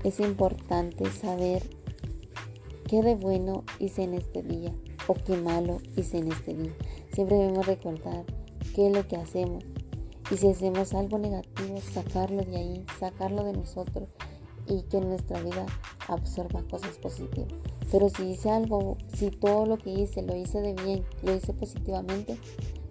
es 0.05 0.21
importante 0.21 1.11
saber 1.11 1.63
qué 2.87 3.03
de 3.03 3.15
bueno 3.15 3.65
hice 3.79 4.05
en 4.05 4.15
este 4.15 4.43
día 4.43 4.73
o 5.07 5.15
qué 5.15 5.37
malo 5.37 5.79
hice 5.97 6.19
en 6.19 6.33
este 6.33 6.55
día. 6.55 6.73
Siempre 7.13 7.37
debemos 7.37 7.67
recordar 7.67 8.25
qué 8.75 8.89
es 8.89 8.93
lo 8.95 9.07
que 9.09 9.17
hacemos. 9.17 9.65
Y 10.31 10.37
si 10.37 10.49
hacemos 10.49 10.93
algo 10.93 11.19
negativo, 11.19 11.81
sacarlo 11.81 12.43
de 12.43 12.57
ahí, 12.57 12.87
sacarlo 13.01 13.45
de 13.45 13.55
nosotros 13.55 14.09
y 14.67 14.83
que 14.83 15.01
nuestra 15.01 15.41
vida 15.41 15.65
absorba 16.07 16.63
cosas 16.71 16.99
positivas. 16.99 17.55
Pero 17.91 18.09
si 18.09 18.31
hice 18.31 18.51
algo, 18.51 18.97
si 19.15 19.31
todo 19.31 19.67
lo 19.67 19.79
que 19.79 19.91
hice 19.91 20.23
lo 20.23 20.37
hice 20.37 20.61
de 20.61 20.75
bien, 20.75 21.05
lo 21.23 21.35
hice 21.35 21.53
positivamente, 21.53 22.39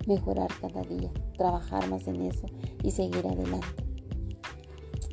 mejorar 0.08 0.50
cada 0.60 0.82
día, 0.84 1.12
trabajar 1.38 1.88
más 1.90 2.08
en 2.08 2.22
eso 2.22 2.48
y 2.84 2.92
seguir 2.92 3.26
adelante. 3.28 3.84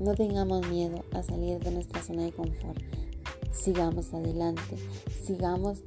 No 0.01 0.15
tengamos 0.15 0.67
miedo 0.69 1.05
a 1.13 1.23
salir 1.23 1.59
de 1.61 1.71
nuestra 1.71 2.03
zona 2.03 2.25
de 2.25 2.33
confort. 2.33 2.81
Sigamos 3.53 4.13
adelante, 4.13 4.77
sigamos 5.23 5.83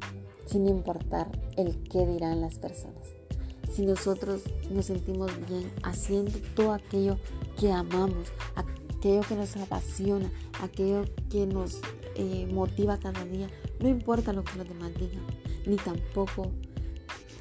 sin 0.45 0.67
importar 0.67 1.29
el 1.57 1.83
qué 1.83 2.05
dirán 2.05 2.41
las 2.41 2.57
personas 2.57 3.17
si 3.77 3.85
nosotros 3.85 4.41
nos 4.71 4.87
sentimos 4.87 5.31
bien 5.47 5.71
haciendo 5.83 6.31
todo 6.55 6.73
aquello 6.73 7.19
que 7.59 7.71
amamos, 7.71 8.29
aquello 8.97 9.21
que 9.21 9.35
nos 9.35 9.55
apasiona, 9.57 10.31
aquello 10.61 11.05
que 11.29 11.45
nos 11.45 11.79
eh, 12.15 12.47
motiva 12.51 12.97
cada 12.97 13.23
día, 13.25 13.47
no 13.79 13.87
importa 13.87 14.33
lo 14.33 14.43
que 14.43 14.57
los 14.57 14.67
demás 14.67 14.93
digan, 14.95 15.25
ni 15.65 15.75
tampoco 15.75 16.51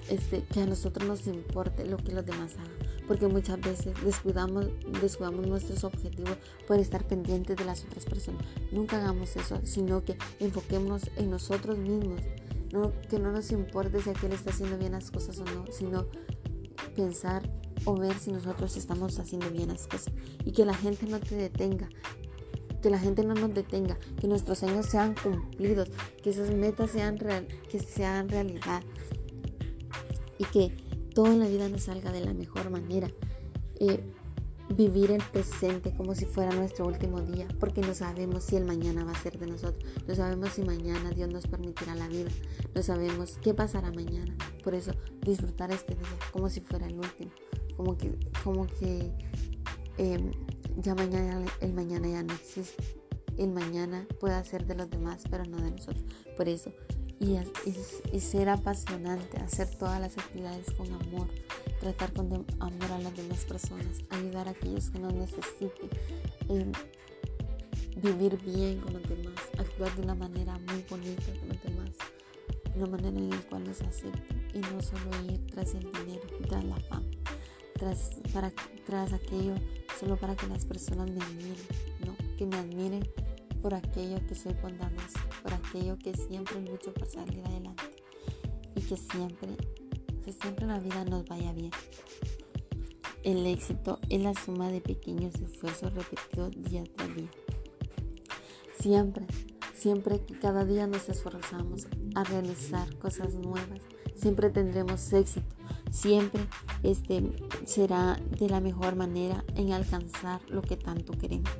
este, 0.08 0.42
que 0.44 0.60
a 0.60 0.66
nosotros 0.66 1.08
nos 1.08 1.26
importe 1.26 1.86
lo 1.86 1.96
que 1.96 2.12
los 2.12 2.24
demás 2.24 2.54
hagan. 2.54 2.76
Porque 3.06 3.28
muchas 3.28 3.60
veces 3.60 3.94
descuidamos, 4.04 4.66
descuidamos 5.00 5.46
nuestros 5.46 5.84
objetivos 5.84 6.36
por 6.66 6.78
estar 6.78 7.06
pendientes 7.06 7.56
de 7.56 7.64
las 7.64 7.84
otras 7.84 8.04
personas. 8.04 8.44
Nunca 8.72 8.96
hagamos 8.96 9.36
eso, 9.36 9.60
sino 9.62 10.04
que 10.04 10.18
enfoquémonos 10.40 11.02
en 11.16 11.30
nosotros 11.30 11.78
mismos 11.78 12.20
que 13.08 13.18
no 13.18 13.32
nos 13.32 13.52
importe 13.52 14.02
si 14.02 14.10
aquel 14.10 14.32
está 14.32 14.50
haciendo 14.50 14.76
bien 14.76 14.92
las 14.92 15.10
cosas 15.10 15.38
o 15.38 15.44
no, 15.44 15.64
sino 15.70 16.06
pensar 16.94 17.48
o 17.86 17.96
ver 17.96 18.18
si 18.18 18.30
nosotros 18.30 18.76
estamos 18.76 19.18
haciendo 19.18 19.50
bien 19.50 19.68
las 19.68 19.86
cosas. 19.86 20.12
Y 20.44 20.52
que 20.52 20.66
la 20.66 20.74
gente 20.74 21.06
no 21.06 21.18
te 21.18 21.34
detenga, 21.34 21.88
que 22.82 22.90
la 22.90 22.98
gente 22.98 23.24
no 23.24 23.34
nos 23.34 23.54
detenga, 23.54 23.98
que 24.20 24.28
nuestros 24.28 24.58
sueños 24.58 24.86
sean 24.86 25.14
cumplidos, 25.14 25.88
que 26.22 26.30
esas 26.30 26.50
metas 26.50 26.90
sean 26.90 27.18
real, 27.18 27.46
que 27.70 27.80
sean 27.80 28.28
realidad. 28.28 28.82
Y 30.38 30.44
que 30.44 30.76
todo 31.14 31.28
en 31.28 31.38
la 31.38 31.48
vida 31.48 31.68
nos 31.68 31.84
salga 31.84 32.12
de 32.12 32.20
la 32.20 32.34
mejor 32.34 32.68
manera. 32.68 33.10
Eh, 33.80 34.00
vivir 34.68 35.12
el 35.12 35.22
presente 35.22 35.94
como 35.94 36.14
si 36.14 36.24
fuera 36.24 36.52
nuestro 36.54 36.86
último 36.86 37.20
día, 37.20 37.46
porque 37.60 37.80
no 37.80 37.94
sabemos 37.94 38.44
si 38.44 38.56
el 38.56 38.64
mañana 38.64 39.04
va 39.04 39.12
a 39.12 39.22
ser 39.22 39.38
de 39.38 39.46
nosotros, 39.46 39.90
no 40.06 40.14
sabemos 40.14 40.50
si 40.50 40.62
mañana 40.62 41.10
Dios 41.10 41.30
nos 41.30 41.46
permitirá 41.46 41.94
la 41.94 42.08
vida, 42.08 42.30
no 42.74 42.82
sabemos 42.82 43.38
qué 43.42 43.54
pasará 43.54 43.92
mañana. 43.92 44.36
Por 44.64 44.74
eso 44.74 44.92
disfrutar 45.22 45.70
este 45.70 45.94
día 45.94 46.08
como 46.32 46.50
si 46.50 46.60
fuera 46.60 46.86
el 46.86 46.98
último, 46.98 47.30
como 47.76 47.96
que, 47.96 48.18
como 48.42 48.66
que 48.66 49.12
em, 49.98 50.32
ya 50.78 50.94
mañana 50.94 51.44
el 51.60 51.72
mañana 51.72 52.08
ya 52.08 52.22
no 52.22 52.34
existe. 52.34 52.82
El 53.38 53.52
mañana 53.52 54.06
puede 54.18 54.42
ser 54.44 54.66
de 54.66 54.74
los 54.74 54.88
demás, 54.88 55.22
pero 55.30 55.44
no 55.44 55.58
de 55.58 55.70
nosotros. 55.70 56.04
Por 56.38 56.48
eso, 56.48 56.72
y, 57.20 57.36
y 58.12 58.20
ser 58.20 58.48
apasionante, 58.48 59.36
hacer 59.38 59.68
todas 59.76 60.00
las 60.00 60.16
actividades 60.16 60.70
con 60.72 60.90
amor 60.92 61.28
tratar 61.80 62.12
con 62.12 62.46
amor 62.60 62.92
a 62.92 62.98
las 62.98 63.16
demás 63.16 63.44
personas, 63.44 64.02
ayudar 64.10 64.48
a 64.48 64.52
aquellos 64.52 64.90
que 64.90 64.98
nos 64.98 65.14
necesiten, 65.14 65.90
eh, 66.48 66.72
vivir 67.96 68.38
bien 68.42 68.80
con 68.80 68.94
los 68.94 69.02
demás, 69.08 69.34
actuar 69.58 69.94
de 69.96 70.02
una 70.02 70.14
manera 70.14 70.58
muy 70.58 70.84
bonita 70.88 71.24
con 71.40 71.48
los 71.48 71.62
demás, 71.62 71.90
una 72.74 72.86
manera 72.86 73.18
en 73.18 73.30
la 73.30 73.40
cual 73.48 73.64
nos 73.64 73.80
acepten 73.82 74.50
y 74.54 74.60
no 74.60 74.80
solo 74.80 75.10
ir 75.32 75.46
tras 75.46 75.74
el 75.74 75.90
dinero, 75.92 76.22
tras 76.48 76.64
la 76.64 76.76
fama, 76.76 77.06
tras, 77.74 78.10
para, 78.32 78.48
aquello 79.14 79.54
solo 79.98 80.16
para 80.16 80.34
que 80.36 80.46
las 80.46 80.64
personas 80.64 81.10
me 81.10 81.22
admiren, 81.22 81.66
¿no? 82.04 82.16
que 82.36 82.46
me 82.46 82.56
admiren 82.56 83.08
por 83.62 83.74
aquello 83.74 84.18
que 84.26 84.34
soy 84.34 84.54
bondadosa, 84.62 85.20
por 85.42 85.52
aquello 85.54 85.98
que 85.98 86.14
siempre 86.14 86.60
lucho 86.60 86.92
por 86.92 87.08
salir 87.08 87.44
adelante 87.44 87.82
y 88.74 88.80
que 88.80 88.96
siempre 88.96 89.56
que 90.26 90.32
siempre 90.32 90.66
la 90.66 90.80
vida 90.80 91.04
nos 91.04 91.24
vaya 91.24 91.52
bien. 91.52 91.70
El 93.22 93.46
éxito 93.46 94.00
es 94.08 94.20
la 94.20 94.34
suma 94.34 94.70
de 94.70 94.80
pequeños 94.80 95.36
esfuerzos 95.36 95.94
repetidos 95.94 96.50
día 96.64 96.82
tras 96.96 97.14
día. 97.14 97.30
Siempre, 98.80 99.24
siempre 99.72 100.20
que 100.20 100.36
cada 100.36 100.64
día 100.64 100.88
nos 100.88 101.08
esforzamos 101.08 101.86
a 102.16 102.24
realizar 102.24 102.92
cosas 102.98 103.34
nuevas, 103.34 103.80
siempre 104.16 104.50
tendremos 104.50 105.12
éxito. 105.12 105.46
Siempre 105.92 106.44
este 106.82 107.22
será 107.64 108.18
de 108.36 108.48
la 108.48 108.60
mejor 108.60 108.96
manera 108.96 109.44
en 109.54 109.72
alcanzar 109.72 110.40
lo 110.50 110.60
que 110.60 110.76
tanto 110.76 111.12
queremos. 111.12 111.52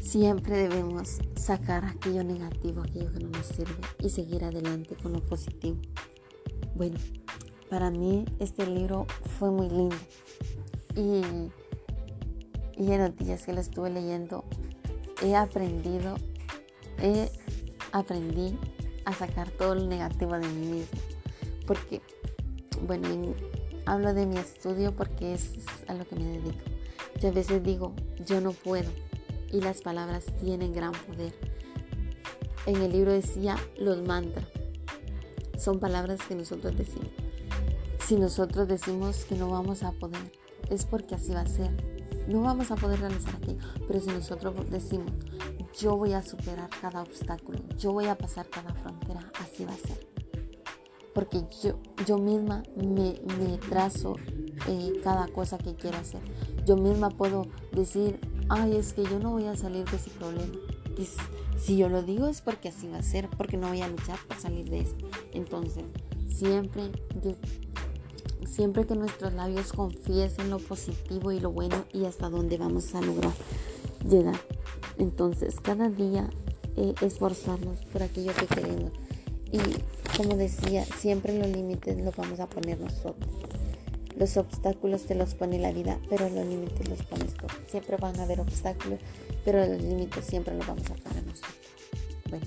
Siempre 0.00 0.56
debemos 0.56 1.18
sacar 1.36 1.84
aquello 1.84 2.24
negativo, 2.24 2.80
aquello 2.80 3.12
que 3.12 3.24
no 3.24 3.28
nos 3.28 3.46
sirve 3.46 3.76
y 4.00 4.08
seguir 4.08 4.42
adelante 4.42 4.96
con 4.96 5.12
lo 5.12 5.20
positivo. 5.20 5.76
Bueno, 6.78 6.96
para 7.68 7.90
mí 7.90 8.24
este 8.38 8.64
libro 8.64 9.08
fue 9.36 9.50
muy 9.50 9.68
lindo 9.68 9.96
y, 10.94 11.22
y 12.80 12.92
en 12.92 12.98
los 13.00 13.16
días 13.16 13.44
que 13.44 13.52
lo 13.52 13.60
estuve 13.60 13.90
leyendo 13.90 14.44
he 15.20 15.34
aprendido, 15.34 16.14
he 17.02 17.32
aprendí 17.90 18.56
a 19.06 19.12
sacar 19.12 19.50
todo 19.50 19.74
lo 19.74 19.86
negativo 19.86 20.34
de 20.38 20.46
mí 20.46 20.66
mismo. 20.66 21.00
Porque, 21.66 22.00
bueno, 22.86 23.34
hablo 23.84 24.14
de 24.14 24.26
mi 24.26 24.36
estudio 24.36 24.94
porque 24.94 25.34
es 25.34 25.54
a 25.88 25.94
lo 25.94 26.06
que 26.06 26.14
me 26.14 26.26
dedico. 26.26 26.60
Yo 27.20 27.30
a 27.30 27.32
veces 27.32 27.60
digo, 27.64 27.92
yo 28.24 28.40
no 28.40 28.52
puedo, 28.52 28.88
y 29.50 29.60
las 29.62 29.82
palabras 29.82 30.26
tienen 30.40 30.72
gran 30.72 30.92
poder. 30.92 31.34
En 32.66 32.76
el 32.76 32.92
libro 32.92 33.10
decía 33.10 33.56
los 33.80 34.00
mantras. 34.06 34.57
Son 35.58 35.80
palabras 35.80 36.20
que 36.26 36.36
nosotros 36.36 36.76
decimos. 36.76 37.10
Si 38.06 38.16
nosotros 38.16 38.68
decimos 38.68 39.24
que 39.24 39.34
no 39.34 39.50
vamos 39.50 39.82
a 39.82 39.92
poder, 39.92 40.32
es 40.70 40.86
porque 40.86 41.16
así 41.16 41.32
va 41.32 41.40
a 41.40 41.46
ser. 41.46 41.70
No 42.28 42.42
vamos 42.42 42.70
a 42.70 42.76
poder 42.76 43.00
realizar 43.00 43.34
aquello. 43.36 43.58
Pero 43.86 44.00
si 44.00 44.06
nosotros 44.06 44.54
decimos, 44.70 45.12
yo 45.78 45.96
voy 45.96 46.12
a 46.12 46.22
superar 46.22 46.70
cada 46.80 47.02
obstáculo, 47.02 47.58
yo 47.76 47.92
voy 47.92 48.06
a 48.06 48.16
pasar 48.16 48.48
cada 48.48 48.72
frontera, 48.72 49.30
así 49.40 49.64
va 49.64 49.72
a 49.72 49.76
ser. 49.76 50.06
Porque 51.14 51.42
yo, 51.62 51.80
yo 52.06 52.18
misma 52.18 52.62
me, 52.76 53.14
trazo 53.68 54.14
eh, 54.68 55.00
cada 55.02 55.26
cosa 55.28 55.58
que 55.58 55.74
quiero 55.74 55.98
hacer. 55.98 56.20
Yo 56.64 56.76
misma 56.76 57.10
puedo 57.10 57.46
decir, 57.72 58.20
ay, 58.48 58.76
es 58.76 58.92
que 58.92 59.02
yo 59.02 59.18
no 59.18 59.32
voy 59.32 59.46
a 59.46 59.56
salir 59.56 59.84
de 59.90 59.96
ese 59.96 60.10
problema. 60.10 60.54
Si 61.60 61.76
yo 61.76 61.88
lo 61.88 62.02
digo 62.02 62.28
es 62.28 62.40
porque 62.40 62.68
así 62.68 62.88
va 62.88 62.98
a 62.98 63.02
ser, 63.02 63.28
porque 63.28 63.56
no 63.56 63.68
voy 63.68 63.82
a 63.82 63.88
luchar 63.88 64.18
por 64.26 64.38
salir 64.38 64.68
de 64.70 64.80
eso. 64.80 64.96
Entonces, 65.32 65.84
siempre, 66.28 66.84
siempre 68.46 68.86
que 68.86 68.94
nuestros 68.94 69.32
labios 69.34 69.72
confiesen 69.72 70.50
lo 70.50 70.58
positivo 70.58 71.32
y 71.32 71.40
lo 71.40 71.50
bueno 71.50 71.84
y 71.92 72.04
hasta 72.04 72.30
dónde 72.30 72.58
vamos 72.58 72.94
a 72.94 73.00
lograr 73.00 73.32
llegar. 74.08 74.40
Entonces, 74.98 75.60
cada 75.60 75.88
día 75.88 76.30
eh, 76.76 76.94
esforzarnos 77.00 77.84
por 77.86 78.02
aquello 78.02 78.32
que 78.34 78.46
queremos. 78.46 78.92
Y 79.50 79.58
como 80.16 80.36
decía, 80.36 80.84
siempre 80.84 81.36
los 81.36 81.48
límites 81.48 82.00
los 82.00 82.14
vamos 82.14 82.40
a 82.40 82.46
poner 82.48 82.78
nosotros. 82.80 83.30
Los 84.16 84.36
obstáculos 84.36 85.02
te 85.02 85.14
los 85.14 85.34
pone 85.34 85.58
la 85.58 85.72
vida, 85.72 85.98
pero 86.08 86.28
los 86.28 86.44
límites 86.46 86.88
los 86.88 87.02
pones 87.02 87.34
tú. 87.34 87.46
Siempre 87.68 87.96
van 87.96 88.18
a 88.18 88.24
haber 88.24 88.40
obstáculos, 88.40 88.98
pero 89.44 89.64
los 89.66 89.82
límites 89.82 90.24
siempre 90.24 90.54
los 90.54 90.66
vamos 90.66 90.90
a 90.90 90.94
poner 90.94 91.24
nosotros. 91.24 91.54
Bueno, 92.28 92.46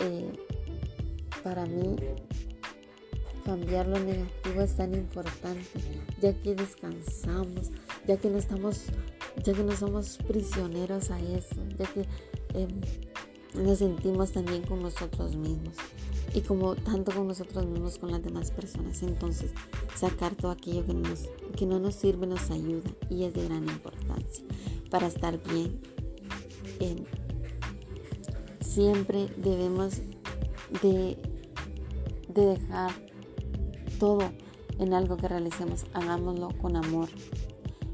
eh, 0.00 0.32
para 1.42 1.66
mí 1.66 1.96
cambiar 3.44 3.86
lo 3.86 3.98
negativo 3.98 4.62
es 4.62 4.76
tan 4.76 4.94
importante, 4.94 5.68
ya 6.20 6.32
que 6.32 6.54
descansamos, 6.54 7.70
ya 8.06 8.16
que 8.16 8.30
no 8.30 8.38
estamos, 8.38 8.84
ya 9.44 9.52
que 9.52 9.62
no 9.62 9.76
somos 9.76 10.18
prisioneros 10.26 11.10
a 11.10 11.20
eso, 11.20 11.56
ya 11.78 11.86
que 11.86 12.06
em, 12.54 12.80
nos 13.62 13.78
sentimos 13.78 14.32
también 14.32 14.62
con 14.62 14.82
nosotros 14.82 15.36
mismos 15.36 15.74
y 16.32 16.40
como 16.40 16.74
tanto 16.74 17.12
con 17.12 17.28
nosotros 17.28 17.66
mismos 17.66 17.98
con 17.98 18.10
las 18.10 18.22
demás 18.22 18.50
personas. 18.50 19.02
Entonces, 19.02 19.52
sacar 19.94 20.34
todo 20.34 20.50
aquello 20.50 20.84
que 21.56 21.66
no 21.66 21.78
nos 21.78 21.94
sirve 21.94 22.26
nos 22.26 22.50
ayuda 22.50 22.90
y 23.10 23.24
es 23.24 23.34
de 23.34 23.44
gran 23.44 23.64
importancia 23.64 24.44
para 24.94 25.08
estar 25.08 25.40
bien. 25.42 27.04
siempre 28.60 29.26
debemos 29.38 30.02
de, 30.82 31.18
de 32.28 32.46
dejar 32.46 32.92
todo 33.98 34.30
en 34.78 34.94
algo 34.94 35.16
que 35.16 35.26
realicemos, 35.26 35.84
hagámoslo 35.94 36.50
con 36.58 36.76
amor 36.76 37.08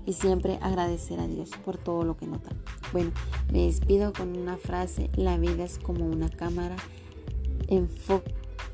y 0.05 0.13
siempre 0.13 0.59
agradecer 0.61 1.21
a 1.21 1.27
Dios 1.27 1.53
por 1.65 1.79
todo 1.79 2.05
lo 2.05 2.19
que 2.19 2.27
nos 2.27 2.43
da. 2.43 2.51
Bueno, 2.93 3.13
me 3.51 3.65
despido 3.65 4.13
con 4.13 4.37
una 4.37 4.59
frase, 4.59 5.09
la 5.17 5.39
vida 5.39 5.65
es 5.65 5.79
como 5.79 6.05
una 6.05 6.29
cámara, 6.29 6.77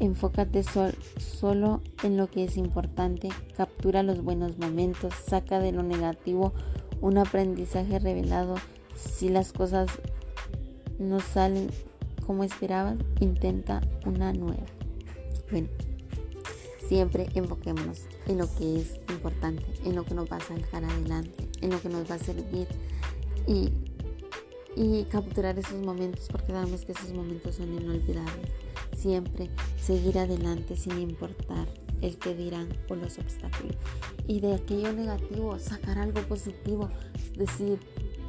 enfócate 0.00 0.64
solo 0.64 1.80
en 2.02 2.16
lo 2.16 2.26
que 2.26 2.42
es 2.42 2.56
importante, 2.56 3.28
captura 3.56 4.02
los 4.02 4.24
buenos 4.24 4.58
momentos, 4.58 5.14
saca 5.14 5.60
de 5.60 5.70
lo 5.70 5.84
negativo 5.84 6.54
un 7.00 7.18
aprendizaje 7.18 7.98
revelado. 7.98 8.54
Si 8.94 9.28
las 9.28 9.52
cosas 9.52 9.88
no 10.98 11.20
salen 11.20 11.70
como 12.26 12.44
esperabas, 12.44 12.96
intenta 13.20 13.80
una 14.04 14.32
nueva. 14.32 14.64
Bueno, 15.50 15.68
siempre 16.88 17.28
enfoquémonos 17.35 18.02
en 18.26 18.38
lo 18.38 18.52
que 18.56 18.80
es 18.80 19.00
importante, 19.11 19.64
en 19.85 19.94
lo 19.94 20.04
que 20.04 20.14
nos 20.14 20.30
va 20.30 20.37
a 20.37 20.40
sacar 20.40 20.85
adelante, 20.85 21.48
en 21.61 21.70
lo 21.70 21.80
que 21.80 21.88
nos 21.88 22.11
va 22.11 22.16
a 22.16 22.18
servir 22.18 22.66
y 23.46 23.70
y 24.76 25.04
capturar 25.04 25.59
esos 25.59 25.80
momentos 25.82 26.28
porque 26.30 26.52
sabemos 26.52 26.85
que 26.85 26.92
esos 26.92 27.12
momentos 27.12 27.56
son 27.56 27.72
inolvidables. 27.72 28.50
Siempre 28.94 29.48
seguir 29.80 30.18
adelante 30.18 30.76
sin 30.76 30.98
importar 30.98 31.66
el 32.00 32.18
que 32.18 32.35
dirán 32.35 32.68
o 32.88 32.94
los 32.94 33.18
obstáculos. 33.18 33.76
Y 34.26 34.40
de 34.40 34.54
aquello 34.54 34.92
negativo 34.92 35.59
sacar 35.59 35.98
algo 35.98 36.20
positivo, 36.22 36.90
decir, 37.37 37.78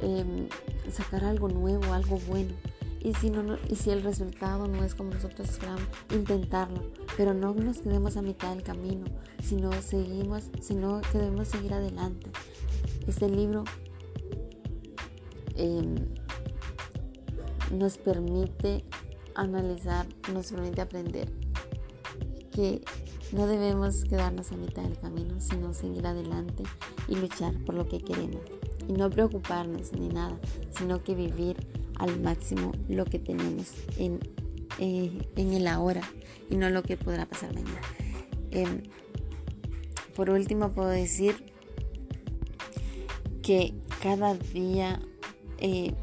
em, 0.02 0.48
sacar 0.90 1.24
algo 1.24 1.48
nuevo, 1.48 1.92
algo 1.92 2.18
bueno. 2.28 2.54
Y 3.00 3.14
si, 3.14 3.30
no, 3.30 3.56
y 3.68 3.76
si 3.76 3.90
el 3.90 4.02
resultado 4.02 4.66
no 4.66 4.84
es 4.84 4.94
como 4.94 5.10
nosotros 5.14 5.48
esperamos, 5.48 5.84
intentarlo. 6.12 6.82
Pero 7.16 7.32
no 7.32 7.54
nos 7.54 7.78
quedemos 7.78 8.16
a 8.16 8.22
mitad 8.22 8.54
del 8.54 8.64
camino, 8.64 9.06
sino, 9.42 9.72
seguimos, 9.82 10.44
sino 10.60 11.00
que 11.12 11.18
debemos 11.18 11.48
seguir 11.48 11.74
adelante. 11.74 12.30
Este 13.06 13.28
libro 13.28 13.64
em, 15.54 15.94
nos 17.72 17.98
permite 17.98 18.84
analizar, 19.34 20.06
nos 20.32 20.50
permite 20.50 20.80
aprender 20.80 21.30
que 22.52 22.82
no 23.32 23.46
debemos 23.46 24.04
quedarnos 24.04 24.52
a 24.52 24.56
mitad 24.56 24.82
del 24.82 24.98
camino, 24.98 25.40
sino 25.40 25.74
seguir 25.74 26.06
adelante 26.06 26.62
y 27.08 27.16
luchar 27.16 27.54
por 27.64 27.74
lo 27.74 27.88
que 27.88 28.00
queremos. 28.00 28.40
Y 28.88 28.92
no 28.92 29.10
preocuparnos 29.10 29.92
ni 29.92 30.08
nada, 30.08 30.38
sino 30.76 31.02
que 31.02 31.14
vivir 31.14 31.56
al 31.96 32.20
máximo 32.20 32.72
lo 32.88 33.04
que 33.04 33.18
tenemos 33.18 33.72
en, 33.96 34.20
eh, 34.78 35.28
en 35.36 35.52
el 35.52 35.66
ahora 35.66 36.02
y 36.48 36.56
no 36.56 36.70
lo 36.70 36.82
que 36.82 36.96
podrá 36.96 37.26
pasar 37.26 37.54
mañana. 37.54 37.80
Em, 38.50 38.82
por 40.16 40.30
último, 40.30 40.72
puedo 40.72 40.88
decir 40.88 41.52
que 43.42 43.74
cada 44.02 44.34
día 44.34 45.00
eh, 45.58 45.94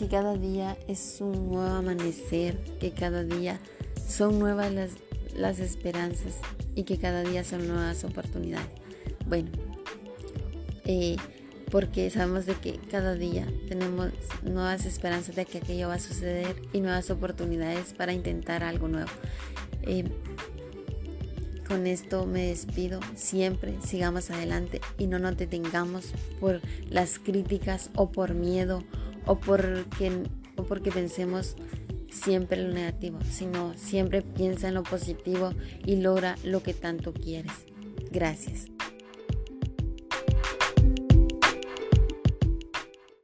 que 0.00 0.08
cada 0.08 0.34
día 0.34 0.78
es 0.88 1.18
un 1.20 1.50
nuevo 1.50 1.74
amanecer, 1.74 2.56
que 2.80 2.92
cada 2.92 3.22
día 3.22 3.60
son 4.08 4.38
nuevas 4.38 4.72
las, 4.72 4.92
las 5.34 5.58
esperanzas 5.58 6.38
y 6.74 6.84
que 6.84 6.98
cada 6.98 7.22
día 7.22 7.44
son 7.44 7.66
nuevas 7.66 8.04
oportunidades. 8.04 8.68
Bueno, 9.26 9.50
eh, 10.84 11.16
porque 11.70 12.10
sabemos 12.10 12.46
de 12.46 12.54
que 12.54 12.78
cada 12.90 13.14
día 13.14 13.46
tenemos 13.68 14.10
nuevas 14.42 14.86
esperanzas 14.86 15.36
de 15.36 15.46
que 15.46 15.58
aquello 15.58 15.88
va 15.88 15.94
a 15.94 16.00
suceder 16.00 16.56
y 16.72 16.80
nuevas 16.80 17.10
oportunidades 17.10 17.94
para 17.94 18.12
intentar 18.12 18.64
algo 18.64 18.88
nuevo. 18.88 19.10
Eh, 19.82 20.04
con 21.70 21.86
esto 21.86 22.26
me 22.26 22.48
despido. 22.48 22.98
Siempre 23.14 23.78
sigamos 23.80 24.32
adelante 24.32 24.80
y 24.98 25.06
no 25.06 25.20
nos 25.20 25.36
detengamos 25.36 26.12
por 26.40 26.60
las 26.88 27.20
críticas 27.20 27.90
o 27.94 28.10
por 28.10 28.34
miedo 28.34 28.82
o 29.24 29.38
porque, 29.38 30.24
o 30.56 30.64
porque 30.64 30.90
pensemos 30.90 31.54
siempre 32.10 32.62
lo 32.62 32.72
negativo, 32.72 33.18
sino 33.30 33.74
siempre 33.76 34.22
piensa 34.22 34.68
en 34.68 34.74
lo 34.74 34.82
positivo 34.82 35.52
y 35.84 35.96
logra 35.96 36.36
lo 36.44 36.62
que 36.62 36.74
tanto 36.74 37.12
quieres. 37.12 37.52
Gracias. 38.10 38.66